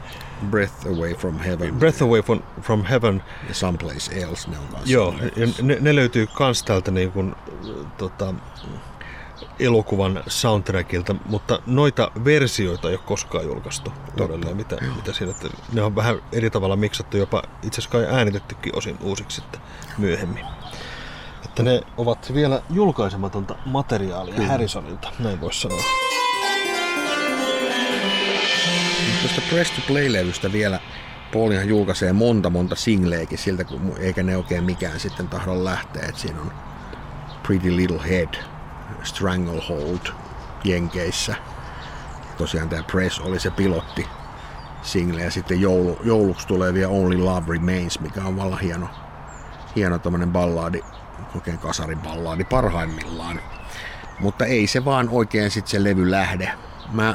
Breath 0.50 0.86
Away 0.86 1.14
from 1.14 1.38
Heaven 1.38 1.74
Breath 1.74 2.02
Away 2.02 2.22
from, 2.22 2.42
from 2.60 2.84
Heaven. 2.84 3.22
ja 3.48 3.54
Someplace 3.54 4.20
Else, 4.20 4.50
ne 4.50 4.58
on 4.58 4.66
kanssa. 4.66 4.92
Joo, 4.92 5.14
ja 5.36 5.46
ne, 5.62 5.76
ne 5.80 5.96
löytyy 5.96 6.26
kans 6.26 6.62
täältä 6.62 6.90
niin 6.90 7.12
kuin, 7.12 7.34
tota, 7.98 8.34
elokuvan 9.60 10.22
soundtrackilta, 10.26 11.14
mutta 11.26 11.62
noita 11.66 12.10
versioita 12.24 12.88
ei 12.88 12.94
ole 12.94 13.04
koskaan 13.06 13.44
julkaistu 13.44 13.92
todella. 14.16 14.54
Mitä, 14.54 14.76
mitä 14.96 15.12
siinä, 15.12 15.30
että 15.30 15.48
ne 15.72 15.82
on 15.82 15.96
vähän 15.96 16.22
eri 16.32 16.50
tavalla 16.50 16.76
miksattu, 16.76 17.16
jopa 17.16 17.42
itse 17.62 17.80
asiassa 17.80 17.90
kai 17.90 18.16
äänitettykin 18.16 18.76
osin 18.76 18.98
uusiksi 19.00 19.40
sitten 19.40 19.60
myöhemmin. 19.98 20.44
Että 21.44 21.62
ne 21.62 21.82
ovat 21.96 22.34
vielä 22.34 22.62
julkaisematonta 22.70 23.54
materiaalia 23.64 24.34
Kyllä. 24.34 24.48
Harrisonilta, 24.48 25.12
näin 25.18 25.40
voisi 25.40 25.60
sanoa. 25.60 26.11
Tuosta 29.22 29.42
Press 29.50 29.70
to 29.70 29.82
Play-levystä 29.86 30.52
vielä 30.52 30.80
Paulihan 31.32 31.68
julkaisee 31.68 32.12
monta 32.12 32.50
monta 32.50 32.76
singleekin 32.76 33.38
siltä, 33.38 33.64
kun, 33.64 33.94
eikä 33.98 34.22
ne 34.22 34.36
oikein 34.36 34.64
mikään 34.64 35.00
sitten 35.00 35.28
tahdo 35.28 35.64
lähteä. 35.64 36.08
Et 36.08 36.16
siinä 36.16 36.40
on 36.40 36.52
Pretty 37.42 37.76
Little 37.76 38.00
Head, 38.08 38.34
Stranglehold 39.02 39.98
Jenkeissä. 40.64 41.34
Tosiaan 42.38 42.68
tämä 42.68 42.82
Press 42.82 43.18
oli 43.18 43.40
se 43.40 43.50
pilotti 43.50 44.06
single 44.82 45.22
ja 45.22 45.30
sitten 45.30 45.60
joulu, 45.60 45.98
jouluksi 46.04 46.46
tulee 46.46 46.74
vielä 46.74 46.88
Only 46.88 47.18
Love 47.18 47.52
Remains, 47.52 48.00
mikä 48.00 48.24
on 48.24 48.36
vallan 48.36 48.60
hieno, 48.60 48.88
hieno 49.76 49.98
tommonen 49.98 50.32
ballaadi, 50.32 50.80
oikein 51.34 51.58
kasarin 51.58 52.00
ballaadi 52.00 52.44
parhaimmillaan. 52.44 53.40
Mutta 54.20 54.46
ei 54.46 54.66
se 54.66 54.84
vaan 54.84 55.08
oikein 55.08 55.50
sitten 55.50 55.70
se 55.70 55.84
levy 55.84 56.10
lähde. 56.10 56.52
Mä, 56.92 57.14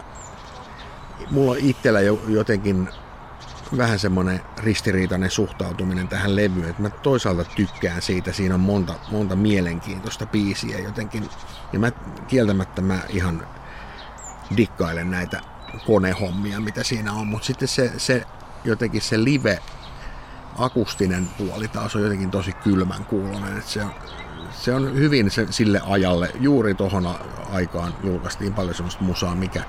mulla 1.32 1.51
on 1.51 1.58
itsellä 1.58 2.01
jo, 2.01 2.21
jotenkin 2.27 2.89
vähän 3.77 3.99
semmoinen 3.99 4.41
ristiriitainen 4.58 5.32
suhtautuminen 5.32 6.08
tähän 6.08 6.36
levyyn, 6.36 6.69
että 6.69 6.82
mä 6.82 6.89
toisaalta 6.89 7.43
tykkään 7.43 8.01
siitä, 8.01 8.32
siinä 8.32 8.53
on 8.56 8.60
monta, 8.60 8.93
monta 9.12 9.36
mielenkiintoista 9.36 10.25
biisiä 10.25 10.80
jotenkin, 10.80 11.30
ja 11.73 11.80
mä 11.80 11.91
kieltämättä 12.27 12.82
mä 12.82 12.99
ihan 13.10 13.47
dikkailen 14.58 15.12
näitä 15.12 15.41
konehommia, 15.86 16.60
mitä 16.60 16.84
siinä 16.84 17.13
on, 17.13 17.27
mutta 17.27 17.47
sitten 17.47 17.67
se, 17.67 17.91
se 17.97 18.23
jotenkin 18.63 19.01
se 19.01 19.23
live 19.23 19.60
akustinen 20.58 21.27
puoli 21.38 21.67
taas 21.67 21.95
on 21.95 22.01
jotenkin 22.01 22.32
tosi 22.32 22.51
kylmän 22.51 23.06
kuulonen, 23.06 23.58
että 23.58 23.71
se 23.71 23.84
on, 23.84 23.91
se 24.51 24.73
on 24.73 24.95
hyvin 24.95 25.32
se, 25.32 25.47
sille 25.49 25.82
ajalle, 25.86 26.32
juuri 26.39 26.73
tohon 26.73 27.15
aikaan 27.51 27.93
julkaistiin 28.03 28.53
paljon 28.53 28.75
semmoista 28.75 29.03
musaa, 29.03 29.36
mikä 29.36 29.63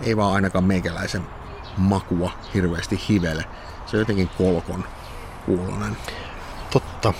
ei 0.00 0.16
vaan 0.16 0.34
ainakaan 0.34 0.64
meikäläisen 0.64 1.22
makua 1.76 2.30
hirveästi 2.54 3.00
hivele. 3.08 3.44
Se 3.86 3.96
on 3.96 4.00
jotenkin 4.00 4.30
kolkon 4.38 4.84
kuulonen. 5.46 5.96
Totta. 6.70 7.14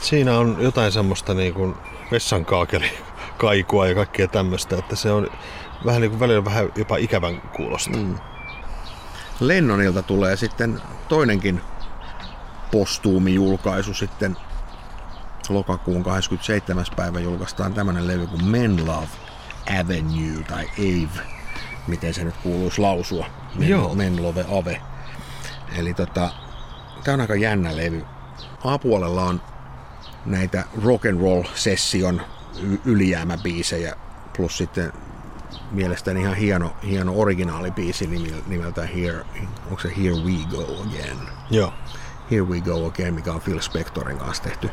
Siinä 0.00 0.38
on 0.38 0.56
jotain 0.60 0.92
semmoista 0.92 1.34
niin 1.34 1.54
kuin 1.54 1.74
vessankaakeli 2.10 2.90
kaikua 3.38 3.86
ja 3.86 3.94
kaikkea 3.94 4.28
tämmöistä, 4.28 4.76
että 4.76 4.96
se 4.96 5.12
on 5.12 5.30
vähän 5.84 6.00
niin 6.00 6.10
kuin 6.10 6.20
välillä 6.20 6.44
vähän 6.44 6.72
jopa 6.76 6.96
ikävän 6.96 7.40
kuulosta. 7.40 7.96
Mm. 7.96 8.18
Lennonilta 9.40 10.02
tulee 10.02 10.36
sitten 10.36 10.82
toinenkin 11.08 11.60
postuumi-julkaisu 12.70 13.94
sitten 13.94 14.36
lokakuun 15.48 16.02
27. 16.02 16.84
päivä 16.96 17.20
julkaistaan 17.20 17.74
tämmönen 17.74 18.08
levy 18.08 18.26
kuin 18.26 18.44
Men 18.44 18.86
Love 18.86 19.08
Avenue 19.80 20.42
tai 20.48 20.64
Ave, 20.78 21.33
miten 21.86 22.14
se 22.14 22.24
nyt 22.24 22.36
kuuluisi 22.42 22.80
lausua. 22.80 23.26
Men, 23.54 23.68
Joo. 23.68 23.94
Men 23.94 24.22
Love 24.22 24.44
Ave. 24.58 24.80
Eli 25.78 25.94
tota, 25.94 26.30
tää 27.04 27.14
on 27.14 27.20
aika 27.20 27.34
jännä 27.34 27.76
levy. 27.76 28.04
A-puolella 28.64 29.22
on 29.24 29.40
näitä 30.26 30.64
rock 30.84 31.06
and 31.06 31.20
roll 31.20 31.42
session 31.54 32.22
ylijäämäbiisejä 32.84 33.96
plus 34.36 34.58
sitten 34.58 34.92
mielestäni 35.70 36.20
ihan 36.20 36.36
hieno, 36.36 36.76
hieno 36.86 37.12
originaalibiisi 37.16 38.06
nimeltään 38.46 38.88
Here, 38.88 39.24
onko 39.70 39.82
se 39.82 39.92
Here 39.96 40.14
We 40.14 40.32
Go 40.50 40.82
Again. 40.88 41.18
Joo. 41.50 41.72
Here 42.30 42.42
We 42.42 42.60
Go 42.60 42.86
Again, 42.86 43.14
mikä 43.14 43.32
on 43.32 43.40
Phil 43.40 43.60
Spectorin 43.60 44.18
kanssa 44.18 44.42
tehty 44.42 44.70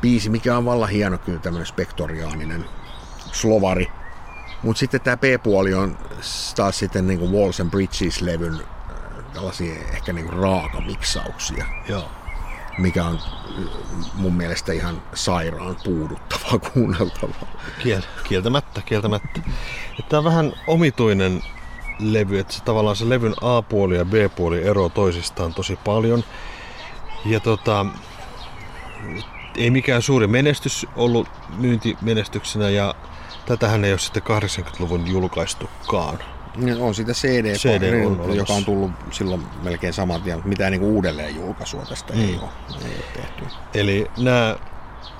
biisi, 0.00 0.30
mikä 0.30 0.56
on 0.56 0.64
vallan 0.64 0.88
hieno 0.88 1.18
kyllä 1.18 1.38
tämmöinen 1.38 1.66
spektoriaaninen 1.66 2.64
slovari. 3.32 3.88
Mutta 4.62 4.80
sitten 4.80 5.00
tämä 5.00 5.16
B-puoli 5.16 5.74
on 5.74 5.98
taas 6.56 6.78
sitten 6.78 7.06
niin 7.06 7.18
kuin 7.18 7.32
Walls 7.32 7.60
and 7.60 7.70
Bridges-levyn 7.70 8.54
äh, 8.54 9.32
tällaisia 9.32 9.74
ehkä 9.94 10.12
niin 10.12 10.26
kuin 10.26 10.38
raakamiksauksia, 10.38 11.64
Joo. 11.88 12.10
mikä 12.78 13.04
on 13.04 13.18
äh, 13.18 13.64
mun 14.14 14.34
mielestä 14.34 14.72
ihan 14.72 15.02
sairaan 15.14 15.76
puuduttavaa 15.84 16.58
kuunneltavaa. 16.72 17.56
Kiel, 17.82 18.02
kieltämättä, 18.24 18.82
kieltämättä. 18.82 19.40
Tämä 20.08 20.18
on 20.18 20.24
vähän 20.24 20.52
omituinen 20.66 21.42
levy, 21.98 22.38
että 22.38 22.54
se, 22.54 22.64
tavallaan 22.64 22.96
se 22.96 23.08
levyn 23.08 23.34
A-puoli 23.40 23.96
ja 23.96 24.04
B-puoli 24.04 24.62
ero 24.62 24.88
toisistaan 24.88 25.54
tosi 25.54 25.76
paljon. 25.84 26.24
Ja 27.24 27.40
tota, 27.40 27.86
ei 29.56 29.70
mikään 29.70 30.02
suuri 30.02 30.26
menestys 30.26 30.86
ollut 30.96 31.28
myyntimenestyksenä 31.58 32.70
ja 32.70 32.94
tätähän 33.46 33.84
ei 33.84 33.92
ole 33.92 33.98
sitten 33.98 34.22
80-luvun 34.22 35.06
julkaistukaan. 35.06 36.18
On 36.78 36.94
sitä 36.94 37.12
CD, 37.12 37.54
CD 37.54 38.04
on 38.06 38.12
joka 38.12 38.22
olemassa. 38.22 38.54
on 38.54 38.64
tullut 38.64 38.90
silloin 39.10 39.42
melkein 39.62 39.92
saman 39.92 40.22
tien, 40.22 40.36
mutta 40.36 40.48
mitään 40.48 40.72
niin 40.72 40.82
uudelleen 40.82 41.36
julkaisua 41.36 41.82
tästä 41.88 42.12
mm. 42.12 42.20
ei, 42.20 42.38
ole, 42.42 42.50
ei 42.84 42.96
ole 42.96 43.04
tehty. 43.14 43.44
Eli 43.74 44.10
nämä 44.18 44.56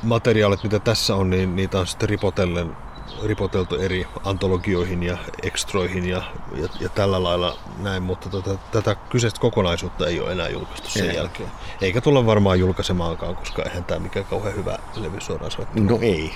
materiaalit, 0.03 0.63
mitä 0.63 0.79
tässä 0.79 1.15
on, 1.15 1.31
niin 1.31 1.57
niitä 1.57 1.79
on 1.79 1.87
sitten 1.87 2.09
ripotellen, 2.09 2.77
ripoteltu 3.25 3.75
eri 3.75 4.07
antologioihin 4.25 5.03
ja 5.03 5.19
ekstroihin 5.43 6.09
ja, 6.09 6.23
ja, 6.57 6.69
ja 6.81 6.89
tällä 6.89 7.23
lailla 7.23 7.59
näin, 7.79 8.03
mutta 8.03 8.29
tota, 8.29 8.59
tätä 8.73 8.95
kyseistä 8.95 9.41
kokonaisuutta 9.41 10.07
ei 10.07 10.21
ole 10.21 10.33
enää 10.33 10.49
julkaistu 10.49 10.91
sen 10.91 11.11
Ei. 11.11 11.17
jälkeen. 11.17 11.49
Eikä 11.81 12.01
tulla 12.01 12.27
varmaan 12.27 12.61
julkaisemaankaan, 12.61 13.37
koska 13.37 13.63
eihän 13.63 13.85
tämä 13.85 14.01
mikään 14.01 14.27
kauhean 14.27 14.57
hyvä 14.57 14.79
levy 14.97 15.21
suoraan. 15.21 15.51
No 15.75 15.99
ei. 16.03 16.35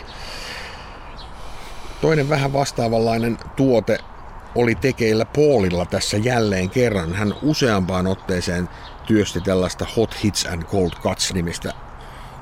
Toinen 2.00 2.28
vähän 2.28 2.52
vastaavanlainen 2.52 3.38
tuote 3.56 3.98
oli 4.54 4.74
tekeillä 4.74 5.24
Paulilla 5.24 5.86
tässä 5.86 6.16
jälleen 6.16 6.70
kerran. 6.70 7.14
Hän 7.14 7.34
useampaan 7.42 8.06
otteeseen 8.06 8.68
työsti 9.06 9.40
tällaista 9.40 9.86
Hot 9.96 10.24
Hits 10.24 10.46
and 10.46 10.62
Cold 10.62 10.90
Cuts 10.90 11.32
nimistä 11.34 11.72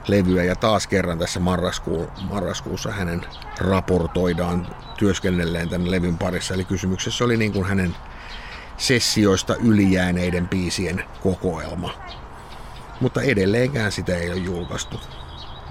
levyä 0.08 0.44
ja 0.44 0.56
taas 0.56 0.86
kerran 0.86 1.18
tässä 1.18 1.40
marraskuun, 1.40 2.08
marraskuussa 2.30 2.92
hänen 2.92 3.20
raportoidaan 3.60 4.66
työskennelleen 4.98 5.68
tämän 5.68 5.90
levyn 5.90 6.18
parissa. 6.18 6.54
Eli 6.54 6.64
kysymyksessä 6.64 7.24
oli 7.24 7.36
niin 7.36 7.52
kuin 7.52 7.66
hänen 7.66 7.96
sessioista 8.76 9.56
ylijääneiden 9.56 10.48
biisien 10.48 11.04
kokoelma. 11.22 11.94
Mutta 13.00 13.22
edelleenkään 13.22 13.92
sitä 13.92 14.16
ei 14.16 14.30
ole 14.30 14.38
julkaistu. 14.38 15.00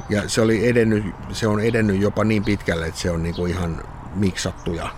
Ja 0.10 0.30
se, 0.30 0.42
oli 0.42 0.70
edennyt, 0.70 1.06
se 1.32 1.48
on 1.48 1.60
edennyt 1.60 2.02
jopa 2.02 2.24
niin 2.24 2.46
pitkälle, 2.46 2.88
että 2.88 3.00
se 3.02 3.12
on 3.12 3.24
niinku 3.24 3.46
ihan 3.46 3.84
miksattu 4.16 4.74
ja 4.74 4.90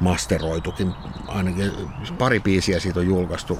masteroitukin. 0.00 0.94
Ainakin 1.28 1.72
pari 2.18 2.40
biisiä 2.40 2.80
siitä 2.80 3.00
on 3.00 3.06
julkaistu. 3.06 3.58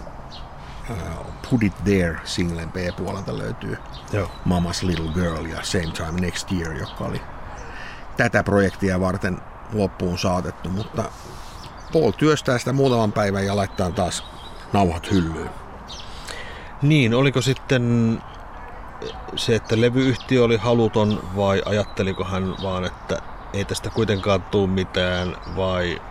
Uh, 0.91 1.27
Put 1.51 1.63
It 1.63 1.85
There 1.85 2.21
singlen 2.25 2.73
B-puolelta 2.73 3.39
löytyy 3.39 3.79
Joo. 4.13 4.31
Mama's 4.49 4.87
Little 4.87 5.13
Girl 5.15 5.47
ja 5.47 5.63
Same 5.63 5.93
Time 5.97 6.21
Next 6.21 6.53
Year, 6.53 6.73
joka 6.73 7.05
oli 7.05 7.21
tätä 8.17 8.43
projektia 8.43 9.01
varten 9.01 9.39
loppuun 9.73 10.19
saatettu, 10.19 10.69
mutta 10.69 11.05
Paul 11.93 12.11
työstää 12.11 12.59
sitä 12.59 12.73
muutaman 12.73 13.13
päivän 13.13 13.47
ja 13.47 13.57
laittaa 13.57 13.91
taas 13.91 14.25
nauhat 14.73 15.11
hyllyyn. 15.11 15.51
Niin, 16.83 17.15
oliko 17.15 17.41
sitten 17.41 18.19
se, 19.37 19.55
että 19.55 19.81
levyyhtiö 19.81 20.45
oli 20.45 20.57
haluton 20.57 21.23
vai 21.37 21.63
ajatteliko 21.65 22.25
hän 22.25 22.55
vaan, 22.63 22.85
että 22.85 23.23
ei 23.53 23.65
tästä 23.65 23.91
kuitenkaan 23.91 24.43
tule 24.43 24.67
mitään 24.67 25.37
vai 25.57 26.03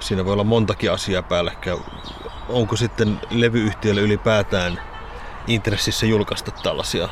siinä 0.00 0.24
voi 0.24 0.32
olla 0.32 0.44
montakin 0.44 0.92
asiaa 0.92 1.22
päällekkäin. 1.22 1.78
Onko 2.48 2.76
sitten 2.76 3.20
levyyhtiölle 3.30 4.00
ylipäätään 4.00 4.80
intressissä 5.46 6.06
julkaista 6.06 6.50
tällaisia 6.50 7.08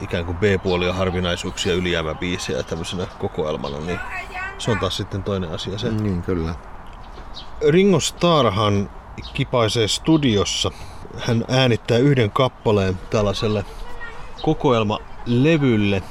ikään 0.00 0.24
kuin 0.24 0.38
B-puolia, 0.38 0.92
harvinaisuuksia, 0.92 1.74
ylijäämäbiisejä 1.74 2.62
tämmöisenä 2.62 3.06
kokoelmana, 3.18 3.80
niin 3.80 4.00
se 4.58 4.70
on 4.70 4.78
taas 4.78 4.96
sitten 4.96 5.22
toinen 5.22 5.50
asia 5.50 5.78
se. 5.78 5.90
Niin, 5.90 6.22
kyllä. 6.22 6.54
Ringo 7.68 8.00
Starrhan 8.00 8.90
kipaisee 9.34 9.88
studiossa. 9.88 10.70
Hän 11.18 11.44
äänittää 11.48 11.98
yhden 11.98 12.30
kappaleen 12.30 12.98
tällaiselle 13.10 13.64
kokoelmalevylle 14.42 16.02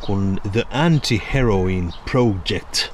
kuin 0.00 0.40
The 0.52 0.64
Anti-Heroin 0.70 1.92
Project. 2.10 2.92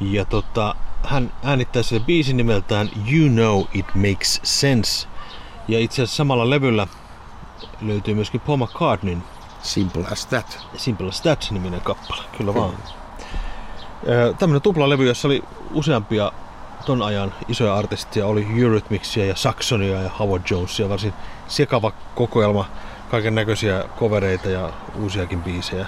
Ja 0.00 0.24
tota, 0.24 0.74
hän 1.04 1.32
äänittää 1.44 1.82
sen 1.82 2.04
biisin 2.04 2.36
nimeltään 2.36 2.90
You 3.12 3.28
Know 3.28 3.62
It 3.74 3.86
Makes 3.94 4.40
Sense. 4.42 5.08
Ja 5.68 5.78
itse 5.78 6.02
asiassa 6.02 6.16
samalla 6.16 6.50
levyllä 6.50 6.86
löytyy 7.80 8.14
myöskin 8.14 8.40
Paul 8.40 8.56
McCartneyn 8.56 9.22
Simple 9.62 10.04
as 10.12 10.26
that. 10.26 10.58
Simple 10.76 11.08
as 11.08 11.20
That 11.20 11.48
niminen 11.50 11.80
kappale, 11.80 12.22
kyllä 12.38 12.54
vaan. 12.54 12.74
Tämmöinen 14.38 14.62
tuplalevy, 14.62 15.06
jossa 15.06 15.28
oli 15.28 15.42
useampia 15.70 16.32
ton 16.82 17.02
ajan 17.02 17.34
isoja 17.48 17.74
artisteja, 17.74 18.26
oli 18.26 18.46
Eurythmicsia 18.62 19.24
ja 19.24 19.36
Saxonia 19.36 20.02
ja 20.02 20.10
Howard 20.18 20.42
Jonesia, 20.50 20.88
varsin 20.88 21.12
sekava 21.48 21.92
kokoelma, 22.14 22.68
kaiken 23.10 23.34
näköisiä 23.34 23.84
kovereita 23.98 24.48
ja 24.48 24.70
uusiakin 25.00 25.42
biisejä 25.42 25.86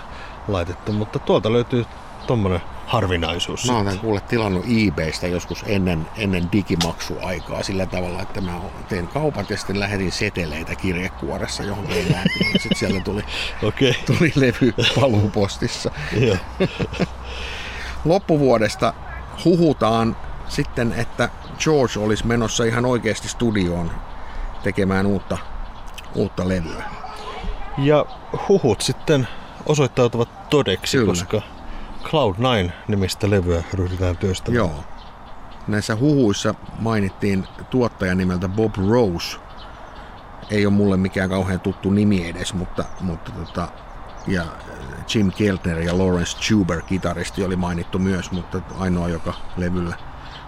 laitettu, 0.49 0.93
mutta 0.93 1.19
tuolta 1.19 1.53
löytyy 1.53 1.87
tommonen 2.27 2.61
harvinaisuus. 2.87 3.67
Mä 3.67 3.77
oon 3.77 3.99
kuule 3.99 4.21
tilannut 4.21 4.65
eBaystä 4.87 5.27
joskus 5.27 5.65
ennen, 5.67 6.07
ennen 6.17 6.53
digimaksuaikaa 6.53 7.63
sillä 7.63 7.87
tavalla, 7.87 8.23
että 8.23 8.41
mä 8.41 8.61
tein 8.89 9.09
kaupat 9.09 9.51
ja 9.51 9.57
sitten 9.57 9.81
lähetin 9.81 10.13
seteleitä 10.13 10.75
kirjekuoressa 10.75 11.63
johon 11.63 11.87
ei 11.91 12.07
Sitten 12.53 12.79
sieltä 12.79 13.01
tuli, 13.01 13.25
Okei. 13.63 13.95
tuli 14.07 14.33
levy 14.35 14.75
paluupostissa. 15.01 15.91
Loppuvuodesta 18.05 18.95
huhutaan 19.45 20.17
sitten, 20.49 20.93
että 20.93 21.29
George 21.59 21.99
olisi 22.01 22.27
menossa 22.27 22.65
ihan 22.65 22.85
oikeasti 22.85 23.29
studioon 23.29 23.91
tekemään 24.63 25.07
uutta, 25.07 25.39
uutta 26.15 26.49
levyä. 26.49 26.85
Ja 27.79 28.07
huhut 28.49 28.81
sitten 28.81 29.29
osoittautuvat 29.67 30.51
todeksi, 30.51 30.97
Kyllä. 30.97 31.13
koska 31.13 31.43
Cloud9 32.03 32.71
nimistä 32.89 33.31
levyä 33.31 33.63
ryhdytään 33.73 34.17
työstämään. 34.17 34.57
Joo. 34.57 34.85
Näissä 35.69 35.97
huhuissa 35.97 36.55
mainittiin 36.79 37.47
tuottaja 37.71 38.15
nimeltä 38.15 38.49
Bob 38.49 38.75
Rose. 38.89 39.39
Ei 40.51 40.67
ole 40.67 40.75
mulle 40.75 40.97
mikään 40.97 41.31
kauhean 41.31 41.61
tuttu 41.61 41.91
nimi 41.91 42.29
edes, 42.29 42.55
mutta, 42.55 42.85
mutta 43.01 43.33
tota, 43.33 43.69
ja 44.27 44.45
Jim 45.15 45.33
Keltner 45.33 45.79
ja 45.79 45.99
Lawrence 45.99 46.39
Chuber, 46.39 46.83
kitaristi, 46.83 47.45
oli 47.45 47.57
mainittu 47.57 47.99
myös, 47.99 48.31
mutta 48.31 48.61
ainoa, 48.79 49.09
joka 49.09 49.35
levyllä 49.57 49.97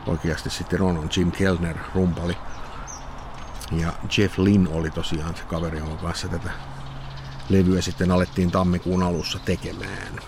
oikeasti 0.07 0.51
sitten 0.51 0.83
on, 0.83 0.99
on 0.99 1.09
Jim 1.17 1.33
Keltner, 1.33 1.77
rumpali. 1.95 2.37
Ja 3.73 3.93
Jeff 4.19 4.39
Lynn 4.39 4.69
oli 4.69 4.91
tosiaan 4.91 5.37
se 5.37 5.43
kaveri, 5.43 5.79
jonka 5.79 6.03
kanssa 6.03 6.29
tätä 6.29 6.51
levyä 7.49 7.81
sitten 7.81 8.11
alettiin 8.11 8.51
tammikuun 8.51 9.03
alussa 9.03 9.39
tekemään. 9.45 10.21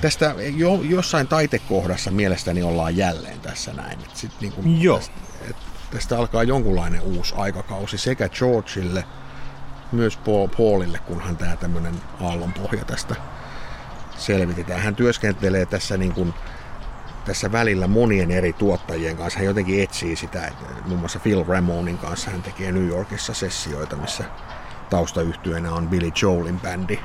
Tästä 0.00 0.34
jo, 0.56 0.80
jossain 0.82 1.28
taitekohdassa 1.28 2.10
mielestäni 2.10 2.62
ollaan 2.62 2.96
jälleen 2.96 3.40
tässä 3.40 3.72
näin. 3.72 3.98
Et 3.98 4.16
sit 4.16 4.32
niinku 4.40 4.62
Joo. 4.66 4.98
Tästä, 4.98 5.14
et 5.50 5.56
tästä 5.90 6.18
alkaa 6.18 6.42
jonkunlainen 6.42 7.00
uusi 7.00 7.34
aikakausi 7.36 7.98
sekä 7.98 8.28
Georgeille, 8.28 9.04
myös 9.92 10.16
Paul, 10.16 10.48
Paulille, 10.58 10.98
kunhan 10.98 11.36
tämä 11.36 11.56
tämmöinen 11.56 11.94
aallonpohja 12.20 12.84
tästä 12.84 13.16
selvitetään. 14.18 14.80
Hän 14.80 14.96
työskentelee 14.96 15.66
tässä 15.66 15.96
niin 15.96 16.12
kuin, 16.12 16.34
tässä 17.26 17.52
välillä 17.52 17.86
monien 17.86 18.30
eri 18.30 18.52
tuottajien 18.52 19.16
kanssa. 19.16 19.38
Hän 19.38 19.46
jotenkin 19.46 19.82
etsii 19.82 20.16
sitä, 20.16 20.46
että 20.46 20.64
muun 20.86 21.00
muassa 21.00 21.18
Phil 21.18 21.44
Ramonin 21.48 21.98
kanssa 21.98 22.30
hän 22.30 22.42
tekee 22.42 22.72
New 22.72 22.86
Yorkissa 22.86 23.34
sessioita, 23.34 23.96
missä 23.96 24.24
taustayhtyeenä 24.90 25.72
on 25.72 25.88
Billy 25.88 26.10
Joelin 26.22 26.60
bändi. 26.60 26.98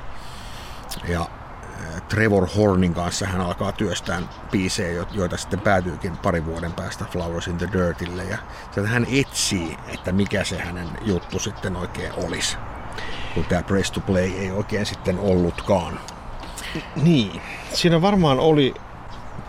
Ja 1.07 1.21
äh, 1.21 2.01
Trevor 2.01 2.47
Hornin 2.57 2.93
kanssa 2.93 3.25
hän 3.25 3.41
alkaa 3.41 3.71
työstää 3.71 4.21
biisejä, 4.51 4.91
jo- 4.91 5.07
joita 5.11 5.37
sitten 5.37 5.59
päätyykin 5.59 6.17
parin 6.17 6.45
vuoden 6.45 6.73
päästä 6.73 7.05
Flowers 7.05 7.47
in 7.47 7.57
the 7.57 7.69
Dirtille. 7.73 8.23
Ja 8.23 8.37
hän 8.85 9.07
etsii, 9.11 9.77
että 9.93 10.11
mikä 10.11 10.43
se 10.43 10.59
hänen 10.59 10.87
juttu 11.01 11.39
sitten 11.39 11.75
oikein 11.75 12.13
olisi. 12.13 12.57
Kun 13.33 13.45
tämä 13.45 13.63
Press 13.63 13.91
to 13.91 13.99
Play 13.99 14.31
ei 14.31 14.51
oikein 14.51 14.85
sitten 14.85 15.19
ollutkaan. 15.19 15.99
Niin. 16.95 17.41
Siinä 17.73 18.01
varmaan 18.01 18.39
oli 18.39 18.73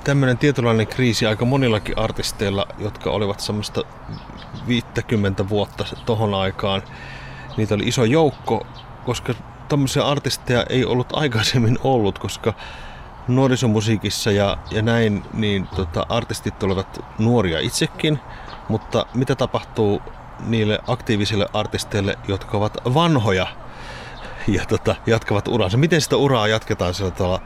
tämmöinen 0.04 0.38
tietynlainen 0.38 0.86
kriisi 0.86 1.26
aika 1.26 1.44
monillakin 1.44 1.98
artisteilla, 1.98 2.66
jotka 2.78 3.10
olivat 3.10 3.40
semmoista 3.40 3.82
50 4.66 5.48
vuotta 5.48 5.84
tohon 6.06 6.34
aikaan. 6.34 6.82
Niitä 7.56 7.74
oli 7.74 7.88
iso 7.88 8.04
joukko, 8.04 8.66
koska 9.04 9.34
tämmöisiä 9.68 10.04
artisteja 10.04 10.66
ei 10.68 10.84
ollut 10.84 11.16
aikaisemmin 11.16 11.78
ollut, 11.84 12.18
koska 12.18 12.54
nuorisomusiikissa 13.28 14.30
ja, 14.30 14.56
ja 14.70 14.82
näin, 14.82 15.24
niin 15.32 15.66
tota, 15.76 16.06
artistit 16.08 16.62
olivat 16.62 17.04
nuoria 17.18 17.60
itsekin, 17.60 18.18
mutta 18.68 19.06
mitä 19.14 19.34
tapahtuu 19.34 20.02
niille 20.46 20.78
aktiivisille 20.86 21.48
artisteille, 21.52 22.18
jotka 22.28 22.56
ovat 22.56 22.76
vanhoja 22.94 23.46
ja 24.48 24.64
tota, 24.66 24.94
jatkavat 25.06 25.48
uransa? 25.48 25.78
Miten 25.78 26.00
sitä 26.00 26.16
uraa 26.16 26.48
jatketaan 26.48 26.94
sillä 26.94 27.10
tavalla 27.10 27.40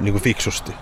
niin 0.00 0.12
kuin 0.12 0.22
fiksusti? 0.22 0.74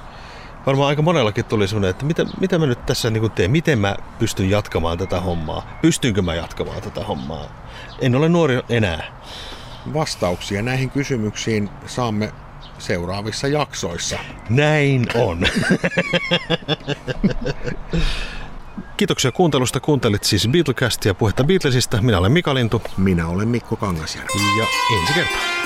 Varmaan 0.67 0.89
aika 0.89 1.03
monellakin 1.03 1.45
tuli 1.45 1.69
semmoinen, 1.69 1.91
että 1.91 2.05
mitä, 2.05 2.27
mitä 2.41 2.59
mä 2.59 2.67
nyt 2.67 2.87
tässä 2.87 3.11
niin 3.11 3.31
teen, 3.31 3.51
miten 3.51 3.79
mä 3.79 3.97
pystyn 4.19 4.51
jatkamaan 4.51 4.99
tätä 4.99 5.21
hommaa, 5.21 5.79
pystynkö 5.83 6.23
mä 6.23 6.35
jatkamaan 6.35 6.83
tätä 6.83 7.05
hommaa. 7.05 7.45
En 8.01 8.15
ole 8.15 8.29
nuori 8.29 8.61
enää. 8.69 9.05
Vastauksia 9.95 10.63
näihin 10.63 10.91
kysymyksiin 10.91 11.71
saamme 11.87 12.33
seuraavissa 12.79 13.49
jaksoissa. 13.49 14.19
Näin 14.51 15.07
on. 15.15 15.47
Kiitoksia 18.97 19.33
kuuntelusta. 19.33 19.81
Kuuntelit 19.81 20.25
siis 20.25 20.49
Beatlecastia 20.49 21.15
puhetta 21.15 21.45
Beatlesista. 21.45 22.03
Minä 22.03 22.19
olen 22.19 22.33
Mika 22.33 22.55
Lintu 22.55 22.83
Minä 22.97 23.29
olen 23.29 23.49
Mikko 23.49 23.77
Kangasjärvi. 23.77 24.59
ja 24.59 24.67
ensi 25.01 25.13
kertaa. 25.13 25.64